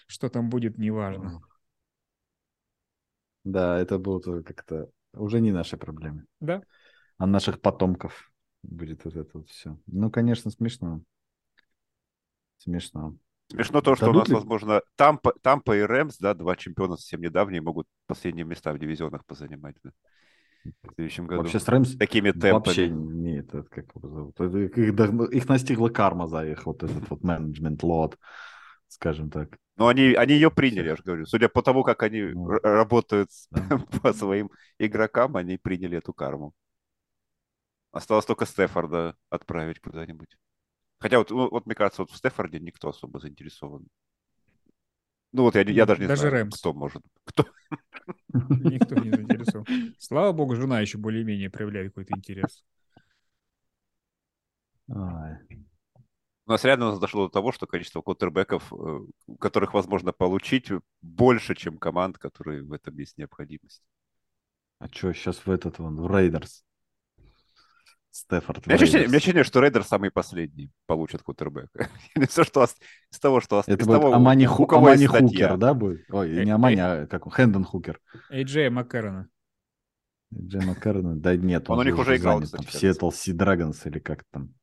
[0.08, 1.40] Что там будет, неважно.
[3.44, 6.62] Да, это будут как-то уже не наши проблемы, Да.
[7.18, 8.32] а наших потомков
[8.62, 9.78] будет вот это вот все.
[9.86, 11.02] Ну, конечно, смешно.
[12.56, 13.16] Смешно.
[13.50, 16.96] Смешно то, что у Дадут нас, ли- возможно, Тампа, Тампа и Рэмс, да, два чемпиона
[16.96, 19.90] совсем недавние, могут последние места в дивизионах позанимать да,
[20.82, 21.42] в следующем году.
[21.42, 22.52] Вообще с Рэмс Такими темпами.
[22.52, 24.40] вообще не это, как его зовут.
[24.40, 28.18] Их, их настигла карма за их вот этот вот менеджмент лот,
[28.88, 29.56] скажем так.
[29.76, 31.26] Но они, они ее приняли, я же говорю.
[31.26, 33.78] Судя по тому, как они Ну, р- работают да.
[34.02, 36.54] по своим игрокам, они приняли эту карму.
[37.92, 40.36] Осталось только Стефорда отправить куда-нибудь.
[41.04, 43.86] Хотя вот, вот мне кажется, вот в Стефорде никто особо заинтересован.
[45.32, 46.58] Ну вот я, я даже не Даже знаю, Рэмс.
[46.58, 47.02] кто может.
[47.26, 47.44] Кто?
[48.32, 49.66] Никто не заинтересован.
[49.98, 52.64] Слава богу, жена еще более-менее проявляет какой-то интерес.
[54.88, 55.36] Ай.
[56.46, 59.00] У нас реально дошло до того, что количество квотербеков, э,
[59.38, 60.70] которых возможно получить,
[61.02, 63.82] больше, чем команд, которые в этом есть необходимость.
[64.78, 66.64] А что сейчас в этот вон, в Рейдерс?
[68.14, 68.64] Стаффорд.
[68.66, 69.16] У меня ощущение, у меня Рейдерс.
[69.22, 71.90] ощущение, что Рейдер самый последний получит квотербека.
[72.14, 72.76] Не все, что ос-
[73.10, 75.06] из того, что ос- Это из будет того, Амани, Ху- Амани.
[75.06, 76.04] Хукер, да, будет?
[76.10, 77.32] Ой, Э, не Амани, а как он?
[77.32, 78.00] Хэндон Хукер.
[78.30, 79.28] Эйджея Маккарона.
[80.32, 83.76] Джей Маккарон, да нет, Он он, у них же уже играл, кстати, Seattle Sea Dragons
[83.88, 84.54] или как там.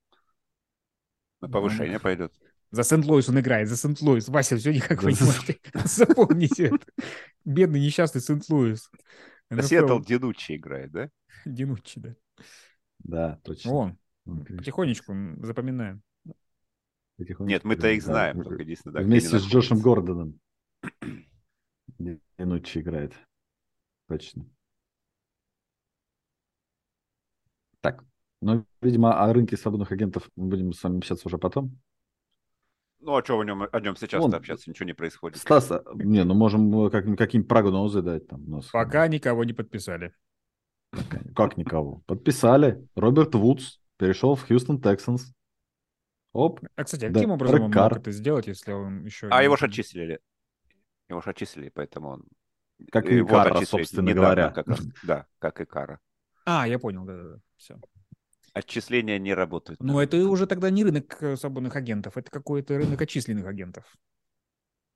[1.42, 2.34] На повышение пойдет.
[2.72, 4.30] За Сент-Луис он играет, за Сент-Луис.
[4.30, 6.80] Вася, все никак вы не можете запомнить это.
[7.44, 8.90] Бедный несчастный Сент-Луис.
[9.52, 11.10] NFL Сиэтл Динучи играет, да?
[11.46, 12.16] Динуччи, да.
[13.04, 13.72] Да, точно.
[13.72, 16.02] Он, конечно, потихонечку запоминаем.
[17.18, 18.44] потихонечку Нет, мы-то их знаем, да.
[18.44, 19.80] только единственное, да, Вместе с Джошем.
[19.80, 20.40] Гордоном.
[22.38, 23.14] Минутчи играет.
[24.08, 24.46] Точно.
[27.82, 28.04] Так,
[28.42, 31.80] ну, видимо, о рынке свободных агентов мы будем с вами общаться уже потом.
[33.00, 34.34] Ну, а что о нем, о нем сейчас Вон.
[34.36, 34.70] общаться?
[34.70, 35.38] Ничего не происходит.
[35.38, 38.44] Стас, а, не, ну можем э, как, какие-нибудь прогнозы дать там.
[38.46, 38.68] у нас.
[38.68, 40.14] Пока никого не подписали.
[41.36, 42.02] Как никого?
[42.06, 42.86] Подписали.
[42.96, 45.34] Роберт Вудс перешел в Хьюстон Тексанс.
[46.34, 49.28] Оп, А, кстати, а Да, каким образом он мог это сделать, если он еще...
[49.30, 50.20] А его же отчислили.
[51.10, 52.24] Его же отчислили, поэтому он...
[52.92, 54.50] как его Никара, отчислили собственно недавно говоря.
[54.52, 54.80] как раз.
[55.04, 56.00] Да, как и Кара.
[56.46, 57.40] А, я понял, да-да-да.
[57.58, 57.80] Все.
[58.54, 59.82] Отчисления не работают.
[59.82, 63.86] Ну, это уже тогда не рынок э, свободных агентов, это какой-то рынок отчисленных агентов.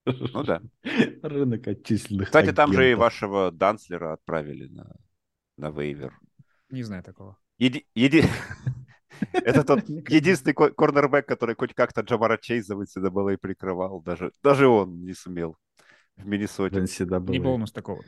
[0.05, 0.61] Ну да.
[1.23, 2.99] Рынок отчисленных Кстати, там же и агентов.
[3.01, 4.95] вашего Данслера отправили на,
[5.57, 6.13] на вейвер.
[6.69, 7.37] Не знаю такого.
[7.59, 8.25] Еди- еди-
[9.33, 14.01] Это тот единственный ко- корнербэк, который хоть как-то Джамара Чейза в NCAA прикрывал.
[14.01, 15.55] Даже, даже он не сумел
[16.17, 16.79] в Миннесоте.
[16.79, 17.31] NCAA.
[17.31, 18.03] Не было у нас такого.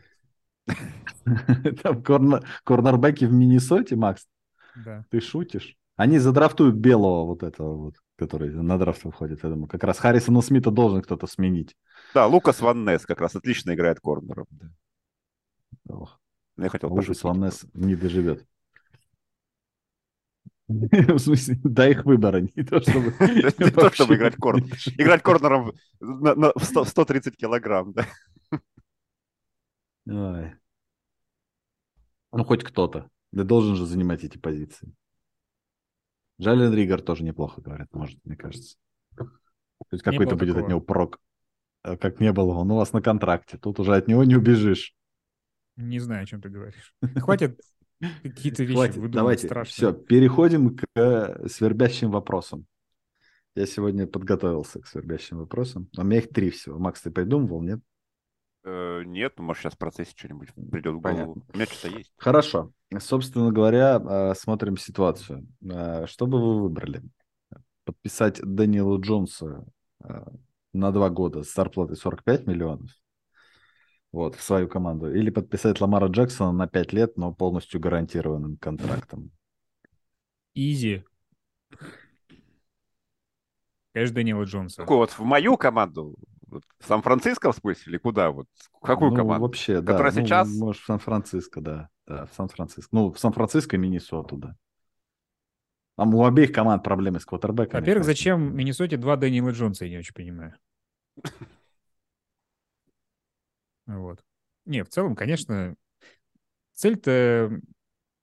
[1.84, 4.28] Там корнер- корнербеки в Миннесоте, Макс,
[4.76, 5.06] Да.
[5.10, 5.78] ты шутишь?
[5.96, 9.44] Они задрафтуют белого вот этого вот, который на драфт выходит.
[9.44, 11.76] Я думаю, как раз Харрисона Смита должен кто-то сменить.
[12.14, 14.46] Да, Лукас Ван Несс как раз отлично играет корнером.
[14.52, 14.68] да.
[15.90, 16.20] Ох,
[16.58, 16.90] Ну, Я хотел.
[16.90, 18.46] Ван Несс не доживет.
[20.68, 23.14] В смысле, дай их выбора, не то чтобы...
[23.20, 24.68] Не то, чтобы играть корнер.
[24.70, 28.06] вообще Играть корнером в 100 130 килограмм, да.
[30.10, 30.56] Ой.
[32.34, 33.10] Ну, хоть кто-то.
[33.32, 34.94] Да должен же занимать эти позиции.
[36.40, 38.78] Жален Ригар тоже неплохо говорит, может, мне кажется.
[39.16, 39.26] То
[39.92, 41.20] есть какой-то будет от него прок.
[41.84, 43.58] А Как не было, он у вас на контракте.
[43.58, 44.97] Тут уже от него не убежишь.
[45.78, 46.94] Не знаю, о чем ты говоришь.
[47.16, 47.62] Хватит
[48.24, 49.48] какие-то вещи Хватит, давайте.
[49.48, 49.74] страшные.
[49.74, 52.66] Все, переходим к э, свербящим вопросам.
[53.56, 55.90] Я сегодня подготовился к свербящим вопросам.
[55.98, 56.78] А У меня их три всего.
[56.78, 57.80] Макс, ты придумывал, нет?
[58.64, 61.26] Э, Нет, ну, может, сейчас в процессе что-нибудь придет в Понятно.
[61.26, 61.44] голову.
[61.54, 62.12] У меня что-то есть.
[62.18, 62.72] Хорошо.
[63.00, 65.48] Собственно говоря, э, смотрим ситуацию.
[66.06, 67.02] Что бы вы выбрали?
[67.86, 69.66] Подписать Дэниела Джонса
[70.74, 72.92] на два года с зарплатой 45 миллионов
[74.18, 79.32] вот, в свою команду, или подписать Ламара Джексона на 5 лет, но полностью гарантированным контрактом?
[80.56, 81.04] Изи.
[83.94, 84.82] Конечно, Данила Джонса.
[84.82, 86.16] Какую вот в мою команду?
[86.48, 88.32] Вот в Сан-Франциско, в смысле, или куда?
[88.32, 88.48] Вот
[88.82, 89.46] какую ну, команду?
[89.46, 89.92] вообще, да.
[89.92, 90.50] Которая ну, сейчас?
[90.58, 91.90] Может, в Сан-Франциско, да.
[92.08, 92.90] Да, в Сан-Франциско.
[92.92, 94.56] Ну, в Сан-Франциско и Миннесоту, да.
[95.96, 97.82] Там у обеих команд проблемы с квотербеками.
[97.82, 100.56] Во-первых, зачем Миннесоте два Дэниела Джонса, я не очень понимаю.
[103.88, 104.24] Вот.
[104.66, 105.76] Не, в целом, конечно,
[106.74, 107.60] цель-то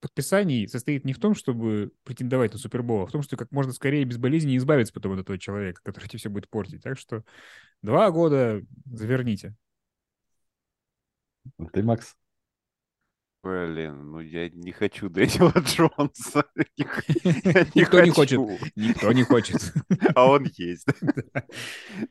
[0.00, 3.72] подписаний состоит не в том, чтобы претендовать на Супербол, а в том, что как можно
[3.72, 6.82] скорее безболезненно избавиться потом от этого человека, который тебе все будет портить.
[6.82, 7.24] Так что
[7.80, 9.56] два года заверните.
[11.72, 12.16] Ты, Макс?
[13.42, 16.44] Блин, ну я не хочу Дэниела Джонса.
[17.74, 18.40] Никто не хочет.
[18.74, 19.56] Никто не хочет.
[20.14, 20.86] А он есть.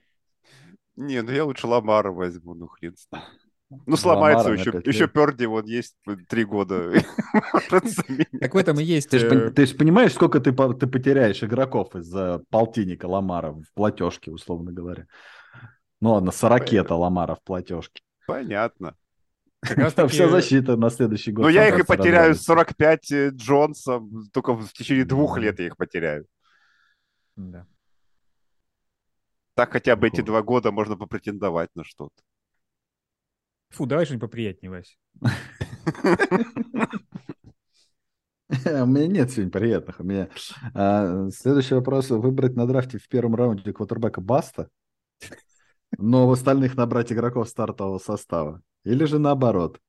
[0.95, 3.21] Не, ну я лучше Ламара возьму, ну хрен с ним.
[3.85, 5.07] Ну сломается еще, еще.
[5.07, 5.95] Перди, вот есть
[6.27, 6.91] три года.
[8.39, 9.09] Так в этом и есть...
[9.09, 14.31] Ты же э, понимаешь, сколько ты, по- ты потеряешь игроков из-за полтинника Ламара в платежке,
[14.31, 15.05] условно говоря.
[16.01, 18.01] Ну ладно, сорокета Ламара в платежке.
[18.27, 18.95] Понятно.
[19.61, 21.43] раз-таки- Вся защита на следующий год.
[21.43, 22.43] Но Ну, я их и потеряю развалится.
[22.43, 24.01] 45 э, Джонса,
[24.31, 26.25] только в течение двух лет я их потеряю.
[27.35, 27.65] Да.
[29.55, 32.15] Так хотя бы эти два года можно попретендовать на что-то.
[33.73, 34.97] Фу, давай что-нибудь поприятнее, Вась.
[38.65, 39.99] У меня нет сегодня приятных.
[39.99, 40.29] У меня
[40.75, 42.09] а, следующий вопрос.
[42.11, 44.69] Выбрать на драфте в первом раунде квотербека Баста,
[45.97, 48.61] но в остальных набрать игроков стартового состава.
[48.83, 49.79] Или же наоборот.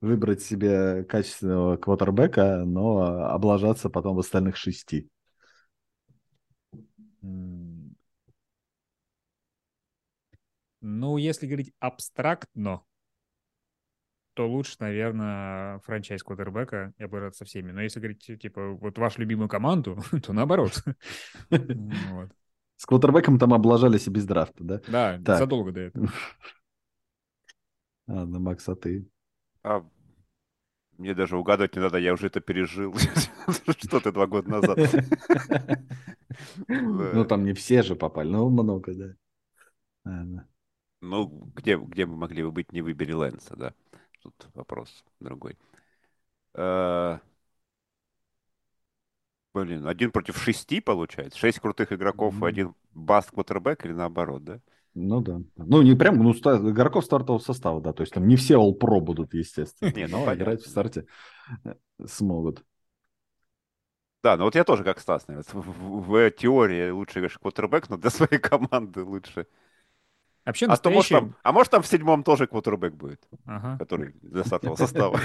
[0.00, 5.10] Выбрать себе качественного квотербека, но облажаться потом в остальных шести.
[10.80, 12.82] Ну, если говорить абстрактно,
[14.34, 17.72] то лучше, наверное, франчайз квотербека и обыграть со всеми.
[17.72, 20.82] Но если говорить, типа, вот вашу любимую команду, то наоборот.
[22.76, 24.80] С квотербеком там облажались и без драфта, да?
[24.88, 25.38] Да, Так.
[25.38, 26.08] задолго до этого.
[28.08, 29.06] Ладно, Макс, а ты?
[29.62, 29.84] А
[30.98, 32.94] мне даже угадывать не надо, я уже это пережил.
[33.78, 34.78] Что ты два года назад?
[36.68, 39.14] Ну, там не все же попали, но много, да.
[41.00, 43.74] Ну, где, где мы могли бы быть, не выбери Лэнса, да?
[44.22, 45.56] Тут вопрос другой.
[46.54, 47.18] Э,
[49.54, 51.38] Блин, один против шести получается?
[51.38, 52.46] Шесть крутых игроков и Мгм.
[52.46, 54.60] один баст квотербек или наоборот, да?
[54.94, 55.40] Ну да.
[55.56, 57.92] Ну, не прям, ну, ста- игроков стартового состава, да.
[57.94, 59.90] То есть там не все All-Pro будут, естественно.
[59.94, 61.06] Не, ну, но понятно, играть в старте
[61.64, 61.74] э,
[62.06, 62.64] смогут.
[64.22, 65.50] Да, ну вот я тоже как Стас, наверное.
[65.52, 69.46] В, в- в теории лучше, конечно, квотербек, но для своей команды лучше.
[70.44, 71.14] Вообще А, то, может, настоящий...
[71.30, 73.78] там, а может там в седьмом тоже квотербек будет, Ага.
[73.78, 75.20] который для стартового состава.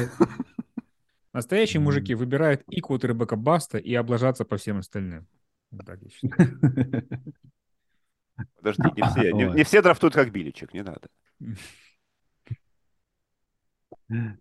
[1.33, 5.27] Настоящие мужики выбирают и квотербека Баста, и облажаться по всем остальным.
[5.85, 6.59] Так я считаю.
[8.55, 11.07] Подожди, не все, не, не все драфтуют как Биличек, не надо.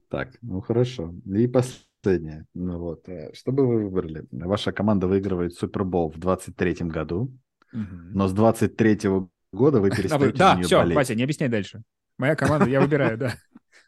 [0.09, 1.13] Так, ну хорошо.
[1.25, 2.47] И последнее.
[2.55, 4.25] Ну вот, э, что бы вы выбрали?
[4.31, 7.33] Ваша команда выигрывает Супербол в 23-м году,
[7.73, 8.13] Мгм.
[8.15, 10.97] но с 23-го года вы А вы- перестаете Да, все, болеть.
[10.97, 11.83] Вася, не объясняй дальше.
[12.19, 13.35] Моя команда, я выбираю, да.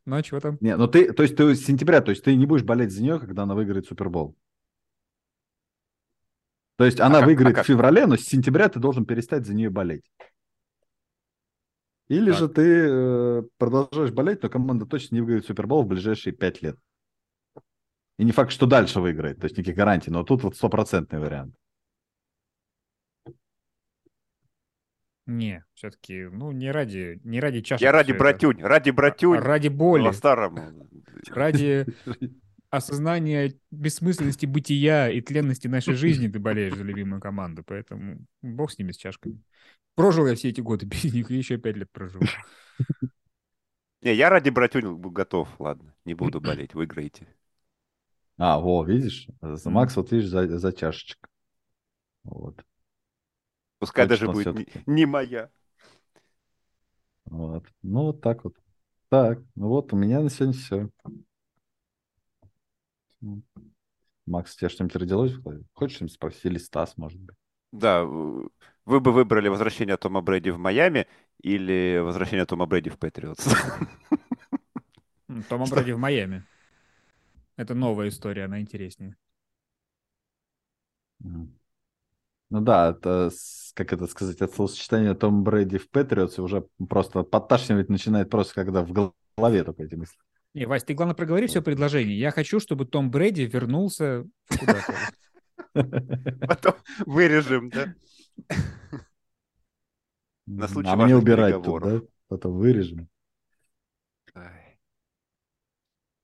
[0.06, 0.56] Ну, а чего там?
[0.60, 3.02] Не, ну ты, то есть ты с сентября, то есть ты не будешь болеть за
[3.02, 4.34] нее, когда она выиграет Супербол.
[6.76, 7.64] То есть она как- а выиграет как?
[7.64, 10.04] в феврале, но с сентября ты должен перестать за нее болеть.
[12.08, 12.38] Или Так.
[12.38, 16.78] же ты э, продолжаешь болеть, но команда точно не выиграет Супербол в ближайшие пять лет.
[18.18, 21.54] И не факт, что дальше выиграет, то есть никаких гарантий, но тут вот стопроцентный вариант.
[25.28, 27.84] Не, все-таки, ну, не ради, не ради чаши.
[27.84, 28.24] Я ради всё это.
[28.24, 30.88] братюнь, ради братюнь, А Ради боли, по-старому.
[31.28, 31.84] ради
[32.70, 38.78] осознания бессмысленности бытия и тленности нашей жизни ты болеешь за любимую команду, поэтому бог с
[38.78, 39.38] ними, с чашками.
[39.94, 42.22] Прожил я все эти годы без них, и еще пять лет прожил.
[44.00, 47.26] Не, я ради братюнь готов, ладно, не буду болеть, выиграете.
[48.38, 49.26] А, во, видишь?
[49.42, 51.28] Макс, вот видишь, за, за чашечек.
[52.22, 52.64] Вот,
[53.78, 55.50] Пускай Точно даже будет не, не моя.
[57.26, 57.64] вот.
[57.82, 58.54] Ну, вот так вот.
[59.10, 60.90] Так, ну вот, у меня на сегодня все.
[64.26, 65.64] Макс, у тебя что-нибудь родилось в голове?
[65.72, 66.44] Хочешь что-нибудь спросить?
[66.44, 67.34] Или Стас, может быть?
[67.72, 68.48] Да, в-
[68.86, 71.06] вы бы выбрали возвращение Тома Брэди в Майами
[71.42, 73.46] или возвращение Тома Брэди в Патриотс?
[75.48, 75.68] Тома Что?
[75.68, 76.44] Брэди в Майами.
[77.56, 79.14] Это новая история, она интереснее.
[82.50, 83.30] Ну да, это,
[83.74, 88.82] как это сказать, от словосочетания Том Брэди в Патриотсе уже просто подташнивать начинает просто, когда
[88.82, 90.18] в гол- голове только эти мысли.
[90.54, 92.18] Не, Вась, ты, главное, проговори все предложение.
[92.18, 94.94] Я хочу, чтобы Том Брэди вернулся куда-то.
[96.48, 96.74] Потом
[97.06, 97.94] вырежем, да?
[100.46, 102.00] На случай А мне убирать тут, да?
[102.28, 103.08] Потом вырежем.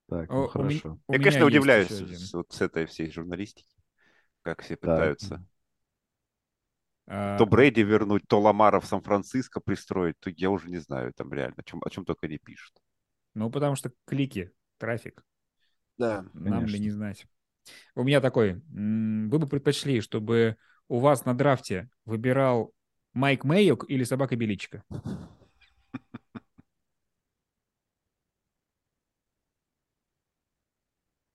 [0.08, 0.98] Так, ну хорошо.
[1.08, 3.76] Я, конечно, удивляюсь вот с этой всей журналистики,
[4.42, 5.44] как все пытаются
[7.06, 11.56] то Брейди вернуть, то Ламара в Сан-Франциско пристроить, то я уже не знаю, там реально,
[11.58, 12.72] о чем, о чем только не пишут.
[13.34, 15.24] Ну, потому что клики, трафик.
[15.98, 16.24] Да.
[16.32, 17.26] Нам ли не знать.
[17.94, 18.62] У меня такой.
[18.68, 20.56] Вы бы предпочли, чтобы
[20.88, 22.72] у вас на драфте выбирал
[23.12, 24.84] Майк Мэйок или собака Беличка?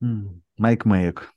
[0.01, 1.33] М, Майк Мэйок.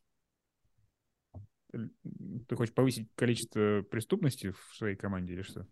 [2.53, 5.67] Ты хочешь повысить количество преступности в своей команде или что?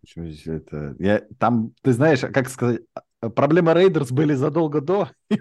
[0.00, 0.94] Почему здесь это...
[1.00, 1.24] Я...
[1.40, 2.82] Там, ты знаешь, как сказать,
[3.20, 5.36] а, проблемы Рейдерс были задолго до, и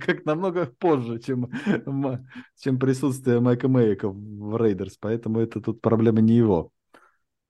[0.00, 1.48] как намного позже, чем,
[2.58, 6.72] чем присутствие Майка Мэйока в Рейдерс, поэтому это тут проблема не его.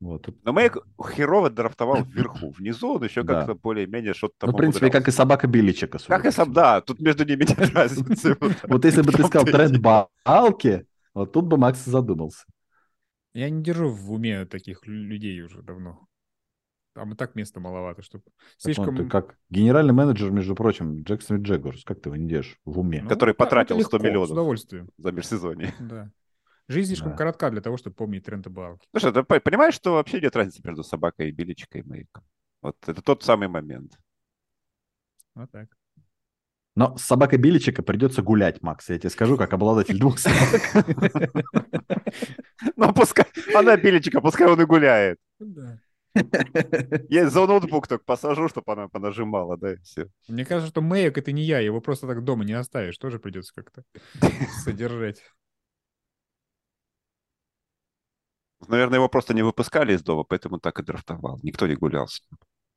[0.01, 0.29] Вот.
[0.43, 0.77] Но Мэйок
[1.15, 2.51] херово драфтовал вверху.
[2.51, 3.37] Внизу он еще Да.
[3.37, 5.17] как-то более-менее что-то там Ну, в принципе, как и умудрялся.
[5.17, 5.99] собака Биличека.
[5.99, 8.37] судя Как и сам, да, тут между ними нет разницы.
[8.69, 9.79] Вот если бы ты сказал тренд.
[9.79, 10.85] Балки,
[11.15, 12.45] вот тут бы Макс задумался.
[13.33, 16.07] Я не держу в уме таких лю- людей уже давно.
[16.95, 18.23] Там и так места маловато, чтобы...
[18.57, 18.97] Слишком...
[18.97, 23.03] ты как генеральный менеджер, между прочим, Джексон Джегорс, как ты его не держишь в уме?
[23.03, 24.29] Ну, который это потратил 100 легко, миллионов.
[24.29, 25.75] С удовольствием, за межсезонье.
[25.81, 26.11] да.
[26.69, 27.17] Жизнь слишком Да.
[27.17, 28.87] коротка для того, чтобы помнить тренды балки.
[28.93, 32.25] Ну что, ты по- понимаешь, что вообще нет разницы между собакой и Биличикой и Мэйком?
[32.63, 33.99] Вот это тот самый момент.
[35.35, 35.69] Вот так.
[36.77, 40.63] Но с собакой Биличека придется гулять, Макс, я тебе скажу, как обладатель двух собак.
[42.77, 45.19] Ну, пускай, она Биличика, пускай он и гуляет.
[47.09, 50.09] Я за ноутбук только посажу, чтобы она понажимала, да, и все.
[50.29, 53.53] Мне кажется, что Мэйк это не я, его просто так дома не оставишь, тоже придется
[53.55, 53.83] как-то
[54.65, 55.23] содержать.
[58.69, 61.39] Наверное, его просто не выпускали из дома, поэтому так и драфтовал.
[61.43, 62.23] Никто не гулялся.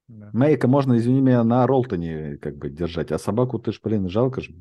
[0.08, 0.30] Да.
[0.32, 4.40] Мэйка можно, извини меня, на Ролтоне как бы держать, а собаку ты ж, блин, жалко
[4.40, 4.54] же.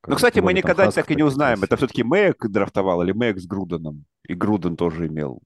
[0.00, 3.10] Как Ну, кстати, мы никогда Хаски так и не узнаем, это все-таки Мэйк драфтовал или
[3.10, 4.04] Мэйк с Груденом.
[4.28, 5.42] И Груден тоже имел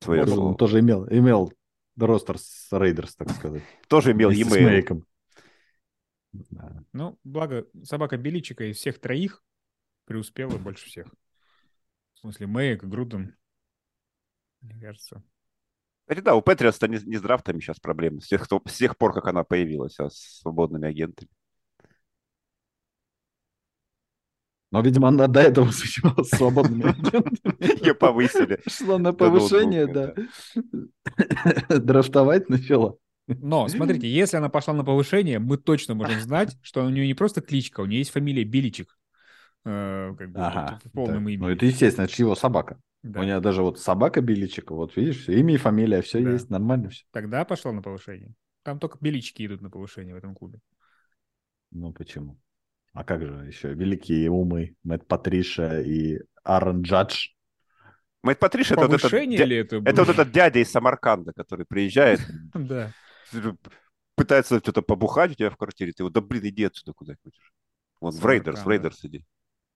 [0.00, 0.48] свое Тоже- слово.
[0.48, 1.52] Он тоже имел, имел
[1.96, 3.62] ростер с Рейдерс, так сказать.
[3.88, 4.60] Тоже имел вместе с.
[4.60, 5.04] Мэйком.
[6.32, 6.84] Да.
[6.92, 9.42] Ну, благо, собака Беличика из всех троих
[10.06, 11.06] преуспела больше всех.
[12.14, 13.36] В смысле, Мэйк, Груден.
[14.60, 15.22] Мне кажется.
[16.08, 18.22] Кстати, да, у Патриотс-то не, не с драфтами сейчас проблемы.
[18.22, 21.28] С тех, кто- с тех пор, как она появилась, а с свободными агентами.
[24.70, 27.84] Но, видимо, она до этого занималась свободными агентами.
[27.84, 28.58] Ее повысили.
[28.66, 30.14] Шла на повышение, да.
[31.78, 32.96] Драфтовать начала.
[33.26, 37.12] Но, смотрите, если она пошла на повышение, мы точно можем знать, что у нее не
[37.12, 38.96] просто кличка, у нее есть фамилия Беличик.
[39.66, 40.80] Э, как бы Ага.
[40.84, 41.30] в полном да.
[41.32, 41.42] имени.
[41.42, 42.80] Ну, это естественно, это его собака.
[43.02, 43.20] Да.
[43.20, 46.32] У нее даже вот собака Биличика, вот видишь, всё, имя и фамилия, все Да.
[46.32, 47.04] есть, нормально все.
[47.12, 48.34] Тогда пошла на повышение.
[48.64, 50.58] Там только белички идут на повышение в этом клубе.
[51.70, 52.38] Ну, почему?
[52.92, 57.28] А как же еще великие умы Мэтт Патриша и Аарон Джадж?
[58.24, 61.32] Мэтт Патриш это вот этот, Повышение дя- ли это это вот этот дядя из Самарканда,
[61.32, 62.20] который приезжает,
[62.54, 62.92] Да.
[64.16, 65.92] пытается что-то побухать у тебя в квартире.
[65.92, 67.52] Ты вот, да блин, иди отсюда куда хочешь.
[68.00, 68.68] Вот в Рейдерс, в.
[68.68, 69.24] Рейдерс иди.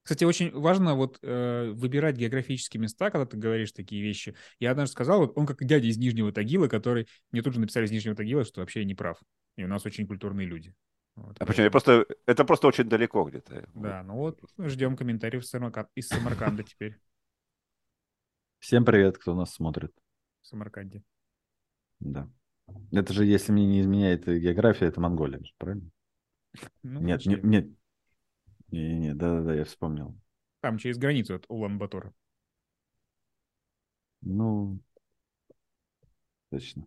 [0.03, 4.34] Кстати, очень важно вот э, выбирать географические места, когда ты говоришь такие вещи.
[4.59, 7.07] Я однажды сказал, вот он как дядя из Нижнего Тагила, который...
[7.30, 9.20] Мне тут же написали из Нижнего Тагила, что вообще я не прав.
[9.57, 10.74] И у нас очень культурные люди.
[11.14, 11.64] Вот, А почему?
[11.64, 13.68] Я просто, это просто очень далеко где-то.
[13.74, 16.96] Да, ну вот ждем комментариев из, Самарка- из Самарканда теперь.
[18.59, 19.92] Всем привет, кто нас смотрит.
[20.40, 21.03] В Самарканде.
[22.00, 22.28] Да.
[22.90, 25.90] Это же, если мне не изменяет география, это Монголия, же, правильно?
[26.82, 27.66] Ну, нет, нет, нет.
[28.73, 30.14] Не-не-не, да-да-да, я вспомнил.
[30.61, 32.12] Там через границу от Улан-Батора.
[34.23, 34.81] Ну,
[36.51, 36.87] точно.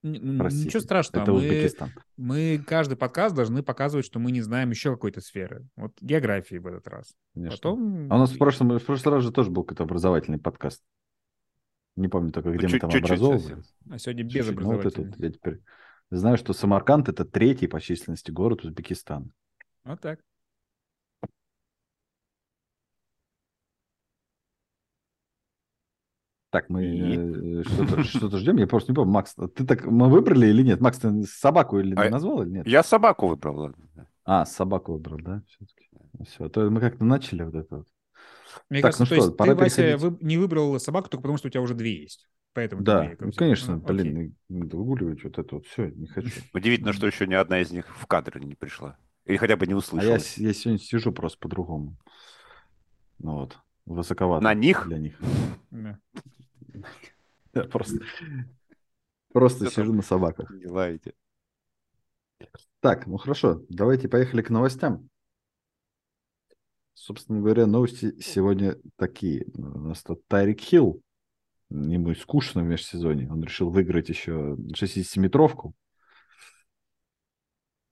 [0.00, 0.66] Простите.
[0.66, 1.22] Ничего страшного.
[1.24, 1.90] Это мы, Узбекистан.
[2.16, 5.66] мы каждый подкаст должны показывать, что мы не знаем еще какой-то сферы.
[5.76, 7.14] Вот географии в этот раз.
[7.34, 7.56] Конечно.
[7.56, 8.12] Потом...
[8.12, 10.82] А у нас в прошлом, в прошлый раз же тоже был какой-то образовательный подкаст.
[11.96, 13.74] Не помню только, где мы чуть- там чуть-чуть образовывались.
[13.90, 14.60] А сегодня без Чуть-чуть.
[14.60, 15.60] Ну, вот это вот я теперь
[16.10, 19.28] знаю, что Самарканд это третий по численности город Узбекистана.
[19.82, 20.20] Вот так.
[26.50, 27.60] Так, мы И?
[27.60, 28.56] э, что-то, что-то ждем.
[28.56, 30.80] Я просто не помню, Макс, ты так мы выбрали или нет?
[30.80, 32.66] Макс, ты собаку или А- назвал или нет?
[32.66, 33.84] Я собаку выбрал, ладно.
[34.24, 35.42] А, собаку выбрал, да?
[35.48, 35.88] Все-таки.
[36.26, 37.86] Все, а то мы как-то начали вот это вот.
[38.70, 40.02] Мне Так, кажется, ну то что, есть пора ты, Вася, переходить.
[40.20, 42.28] вы- не выбрал собаку только потому, что у тебя уже две есть.
[42.54, 46.30] Поэтому Да, ну, конечно, Ну, блин, ну, выгуливать вот это вот все, не хочу.
[46.54, 48.96] Удивительно, что еще ни одна из них в кадр не пришла.
[49.26, 50.12] Или хотя бы не А я, услышала.
[50.36, 51.96] я сегодня сижу просто по-другому.
[53.18, 54.42] Ну вот, высоковато.
[54.42, 54.86] На них?
[54.88, 55.20] Для них.
[55.70, 55.98] Да.
[57.54, 57.98] Я просто,
[59.32, 60.50] просто сижу на собаках.
[60.50, 61.14] Не лаете.
[62.80, 65.08] Так, ну хорошо, давайте поехали к новостям.
[66.94, 69.46] Собственно говоря, новости сегодня такие.
[69.54, 71.02] У нас тут Тайрик Хилл.
[71.70, 73.30] Ему скучно в межсезонье.
[73.30, 75.74] Он решил выиграть еще 60-метровку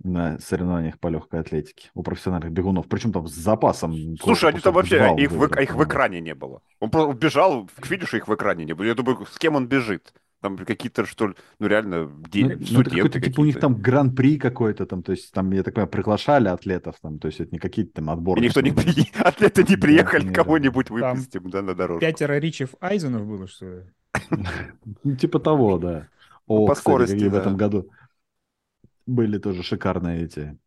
[0.03, 2.87] на соревнованиях по легкой атлетике у профессиональных бегунов.
[2.89, 3.95] Причем там с запасом.
[4.23, 6.63] Слушай, они там вообще, их, в, их в экране не было.
[6.81, 8.87] Он просто бежал к финишу, их в экране не было.
[8.87, 10.13] Я думаю, с кем он бежит?
[10.43, 13.59] Там какие-то, что ли, ну реально, Ну, де- ну, это студенты какой-то, типа, у них
[13.59, 17.41] там гран-при какой-то там, то есть там, я так понимаю, приглашали атлетов там, то есть
[17.41, 18.49] это не какие-то там И отборные.
[18.49, 18.71] никто не
[19.19, 22.01] атлеты не приехали, кого-нибудь выпустим, да, на дорожку.
[22.01, 23.83] Пятеро Ричев Айзенов было, что ли?
[25.05, 26.09] Ну, типа того, да.
[26.49, 27.89] Ну, О, по скорости, в этом году
[29.07, 30.59] были тоже шикарные эти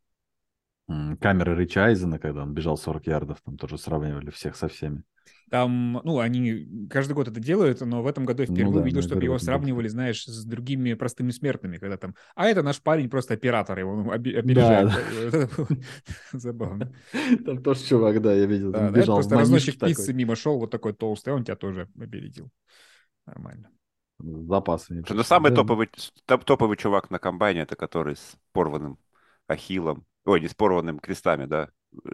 [1.20, 5.04] камеры Рича Айзена, когда он бежал 40 ярдов, там тоже сравнивали всех со всеми.
[5.50, 8.82] Там, ну, они каждый год это делают, но в этом году я Ну впервые да,
[8.82, 12.80] увидел, ну, чтобы его сравнивали, знаешь, с другими простыми смертными, когда там, а это наш
[12.82, 14.90] парень, просто оператор, его ну, опережает.
[15.32, 15.48] да.
[15.58, 15.78] Было
[16.34, 16.92] забавно.
[17.46, 20.70] Там тоже чувак, да, я видел, Да, да, бежал просто разносчик пиццы мимо шел, вот
[20.70, 22.50] такой толстый, а он тебя тоже опередил.
[23.26, 23.70] Нормально.
[24.20, 25.04] С запасами.
[25.10, 25.58] Ну, самый Да.
[25.58, 25.90] топовый,
[26.26, 28.98] топ- топовый чувак на комбайне, это который с порванным
[29.48, 31.70] ахиллом, ой, не с порванным крестами, да,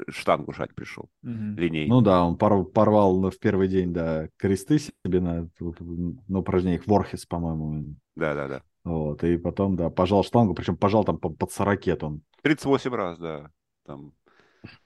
[0.10, 1.58] штангу жать пришел, Мгм.
[1.58, 1.90] линейный.
[1.90, 6.88] Ну да, он пор- порвал ну, в первый день, да, кресты себе на, на упражнениях
[6.88, 7.96] Ворхес, по-моему.
[8.16, 8.62] Да-да-да.
[8.84, 12.22] Вот, и потом, да, пожал штангу, причем пожал там по- под 40 он.
[12.44, 13.52] 38 раз, да,
[13.86, 14.14] там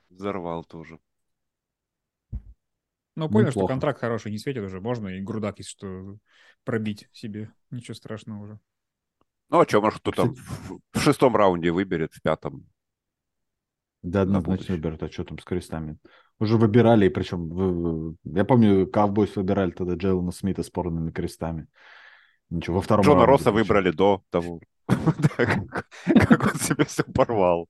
[0.09, 0.99] взорвал тоже.
[3.27, 3.73] Ну, понял, что Неплохо.
[3.73, 6.17] контракт хороший, не светит уже, можно и грудак, если что,
[6.63, 7.51] пробить себе.
[7.71, 8.59] Ничего страшного уже.
[9.49, 12.65] Ну, а что, может, кто там в, в шестом раунде выберет, в пятом.
[14.01, 15.97] Да, На однозначно выберут, а что там с крестами?
[16.39, 17.73] Уже выбирали, и причем, вы-
[18.11, 21.67] вы- я помню, Ковбойс выбирали тогда Джейлона Смита с порванными крестами.
[22.49, 23.51] Ничего, во втором Джона раунде Росса причем.
[23.51, 24.61] выбрали до того.
[24.87, 27.67] Как он себе все порвал.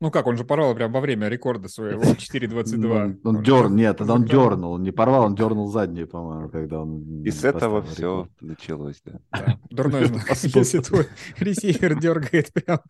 [0.00, 3.18] Ну как, он же порвал прям во время рекорда своего 4.22.
[3.22, 6.48] Ну, Он же дер, нет, тогда он дернул, он не порвал, он дернул заднюю, по-моему,
[6.48, 9.20] когда он И с этого все началось, да.
[9.32, 10.22] Да, Дурной знак.
[10.22, 10.54] Способ.
[10.56, 11.06] Если твой
[11.38, 12.80] ресивер дергает прям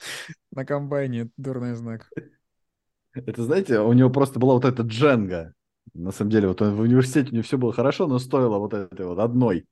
[0.51, 2.09] на комбайне, это дурной знак.
[3.12, 5.55] Это, знаете, у него просто была вот эта дженга.
[5.93, 8.74] На самом деле, вот он в университете у него все было хорошо, но стоило вот
[8.74, 9.66] этой вот одной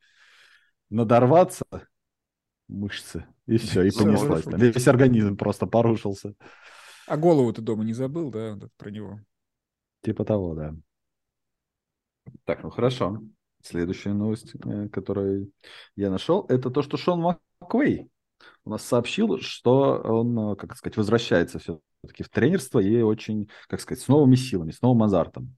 [0.90, 1.64] надорваться
[2.68, 4.50] мышцы, и все, и хорошо.
[4.56, 6.34] Весь организм просто порушился.
[7.06, 9.20] А голову ты дома не забыл, да, про него?
[10.02, 10.74] Типа того, да.
[12.44, 13.20] Так, ну хорошо.
[13.62, 15.52] Следующая новость, э, которую
[15.94, 17.20] я нашел, это то, что Шон
[17.60, 18.08] Маквей
[18.64, 23.80] у нас сообщил, что он, э, как сказать, возвращается все-таки в тренерство и очень, как
[23.80, 25.56] сказать, с новыми силами, с новым азартом.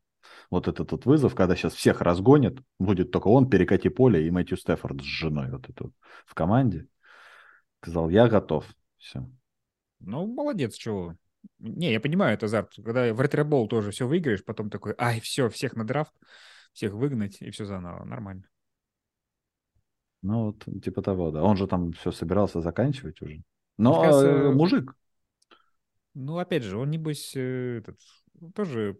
[0.50, 4.58] Вот этот вот вызов, когда сейчас всех разгонят, будет только он, перекати поле и Мэтью
[4.58, 5.92] Стефорд с женой вот вот
[6.26, 6.86] в команде.
[7.80, 8.66] Сказал, я готов.
[8.98, 9.26] Все.
[10.00, 11.16] Ну, молодец, чего.
[11.58, 12.74] Не, я понимаю, это азарт.
[12.76, 16.12] Когда в ретро-болл тоже все выиграешь, потом такой, ай, все, всех на драфт,
[16.72, 18.04] всех выгнать, и все заново.
[18.04, 18.44] Нормально.
[20.22, 21.42] Ну, вот, типа того, да.
[21.42, 23.42] Он же там все собирался заканчивать уже.
[23.76, 24.94] Но кажется, э, мужик,
[26.14, 27.98] Ну, опять же, он, небось, э, этот,
[28.54, 28.98] тоже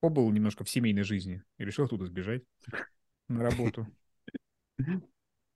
[0.00, 2.42] побыл немножко в семейной жизни и решил оттуда сбежать
[3.28, 3.86] на работу.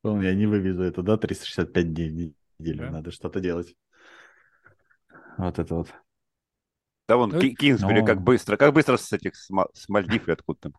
[0.04, 3.76] Я не вывезу это, да, 365 дней в неделю, надо что-то делать.
[5.40, 5.88] Вот это вот.
[7.08, 9.88] Да вон, Ну, Ки- Кинсбери но- как быстро, как быстро с этих, с, Ма- с
[9.88, 10.72] Мальдив или откуда там,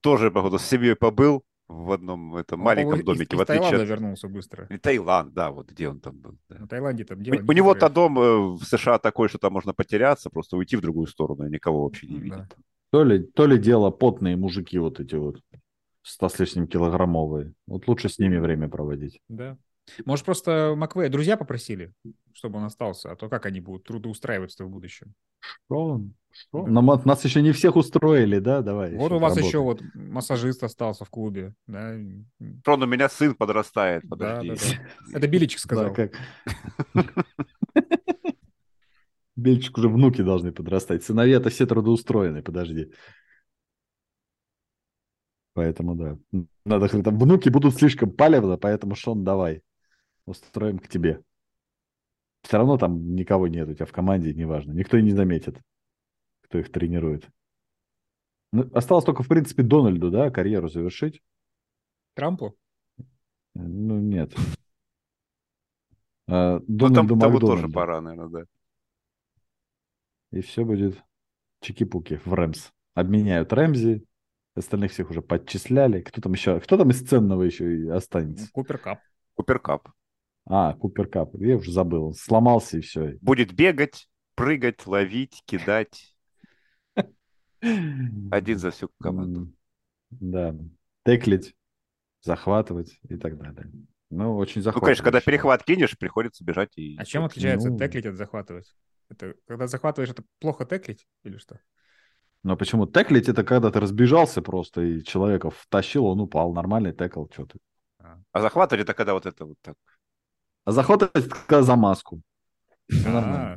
[0.00, 3.82] тоже, походу, с семьей побыл в одном этом Он, маленьком домике, из в отличие Таиланда
[3.82, 3.88] от...
[3.88, 4.66] вернулся быстро.
[4.70, 6.36] И Таиланд, да, вот где он там был.
[6.48, 6.58] да.
[6.58, 9.72] На Таиланде там У, дело у него-то дом э, в США такой, что там можно
[9.72, 12.22] потеряться, просто уйти в другую сторону, и никого вообще не да.
[12.22, 12.56] видит.
[12.90, 15.40] То ли, то ли дело потные мужики вот эти вот,
[16.02, 17.52] ста с лишним килограммовые.
[17.66, 19.20] Вот лучше с ними время проводить.
[19.28, 19.58] Да.
[20.04, 21.92] Может, просто Маквея друзья попросили,
[22.32, 25.14] чтобы он остался, а то как они будут трудоустраиваться в будущем?
[25.40, 26.00] Что?
[26.30, 26.62] Что?
[26.64, 26.70] Да.
[26.70, 28.62] Нам, от- нас еще не всех устроили, да?
[28.62, 28.94] Давай.
[28.96, 29.46] Вот у вас работай.
[29.46, 31.94] еще вот массажист остался в клубе, да?
[32.64, 34.48] Рон, у меня сын подрастает, Да, подожди.
[34.76, 34.82] да,
[35.12, 35.18] да.
[35.18, 35.94] Это Биличек сказал.
[35.94, 36.12] Да, как...
[39.36, 41.04] Бельчик уже внуки должны подрастать.
[41.04, 42.92] Сыновья-то все трудоустроены, подожди.
[45.54, 46.18] Поэтому, да.
[46.64, 49.62] Надо, там, внуки будут слишком палевно, поэтому, Шон, давай.
[50.28, 51.22] Устроим к тебе.
[52.42, 54.72] Все равно там никого нет у тебя в команде, неважно.
[54.72, 55.58] Никто и не заметит,
[56.42, 57.28] кто их тренирует.
[58.52, 61.22] Ну, осталось только, в принципе, Дональду, да, карьеру завершить.
[62.14, 62.56] Трампу?
[63.54, 64.34] Ну, нет.
[66.26, 68.44] А, Ну, там Дональду тому тоже пора, наверное, да.
[70.30, 71.02] И все будет
[71.62, 72.70] чики-пуки в Рэмс.
[72.94, 74.04] Обменяют Рэмзи,
[74.54, 76.02] остальных всех уже подчисляли.
[76.02, 76.60] Кто там еще?
[76.60, 78.50] Кто там из ценного еще и останется?
[78.52, 79.00] Купер Кап.
[79.34, 79.88] Куперкап.
[80.50, 81.34] А, Купер Кап.
[81.34, 82.06] Я уже забыл.
[82.06, 83.18] Он сломался и все.
[83.20, 86.14] Будет бегать, прыгать, ловить, кидать.
[87.60, 89.52] Один за всю команду.
[90.10, 90.54] Да.
[91.04, 91.54] Теклить,
[92.22, 93.70] захватывать и так далее.
[94.10, 95.02] Ну, очень Ну, захватывающе.
[95.02, 96.96] конечно, когда перехват кинешь, приходится бежать и...
[96.98, 97.78] А чем отличается Ну.
[97.78, 98.74] теклить от захватывать?
[99.10, 101.60] Это когда захватываешь, это плохо теклить или что?
[102.42, 106.54] Но почему теклить это когда ты разбежался просто и человека втащил, он упал.
[106.54, 107.58] Нормальный текл, что ты.
[108.32, 109.76] А захватывать это когда вот это вот так.
[110.68, 112.20] А заход это за маску.
[112.90, 113.52] Нормально.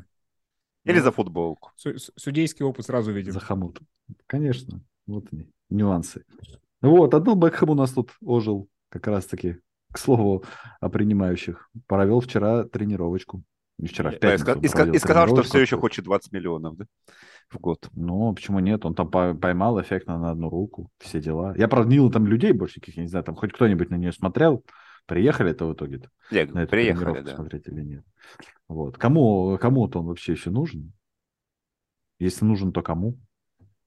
[0.85, 1.71] А, Или за футболку.
[1.75, 3.33] су- су- Судейский опыт сразу видим.
[3.33, 3.79] За хомут.
[4.27, 4.79] Конечно.
[5.07, 6.23] Вот они, нюансы.
[6.81, 9.57] Вот, одно Бекхэм у нас тут ожил как раз-таки.
[9.91, 10.45] К слову
[10.79, 11.69] о принимающих.
[11.85, 13.43] Провел вчера тренировочку.
[13.77, 16.85] Не вчера, в пятницу и сказал, что все еще хочет 20 миллионов, да?
[17.49, 17.89] В год.
[17.91, 18.85] Ну, почему нет?
[18.85, 21.53] Он там по- поймал эффектно на одну руку, все дела.
[21.57, 23.95] Я, правда, не видел там людей больше каких, я не знаю, там хоть кто-нибудь на
[23.95, 24.63] нее смотрел.
[25.05, 27.35] Приехали-то в итоге на эту приехали, да.
[27.35, 28.05] смотреть или нет.
[28.67, 28.97] Вот.
[28.97, 30.93] Кому, кому-то он вообще еще нужен?
[32.19, 33.17] Если нужен, то кому?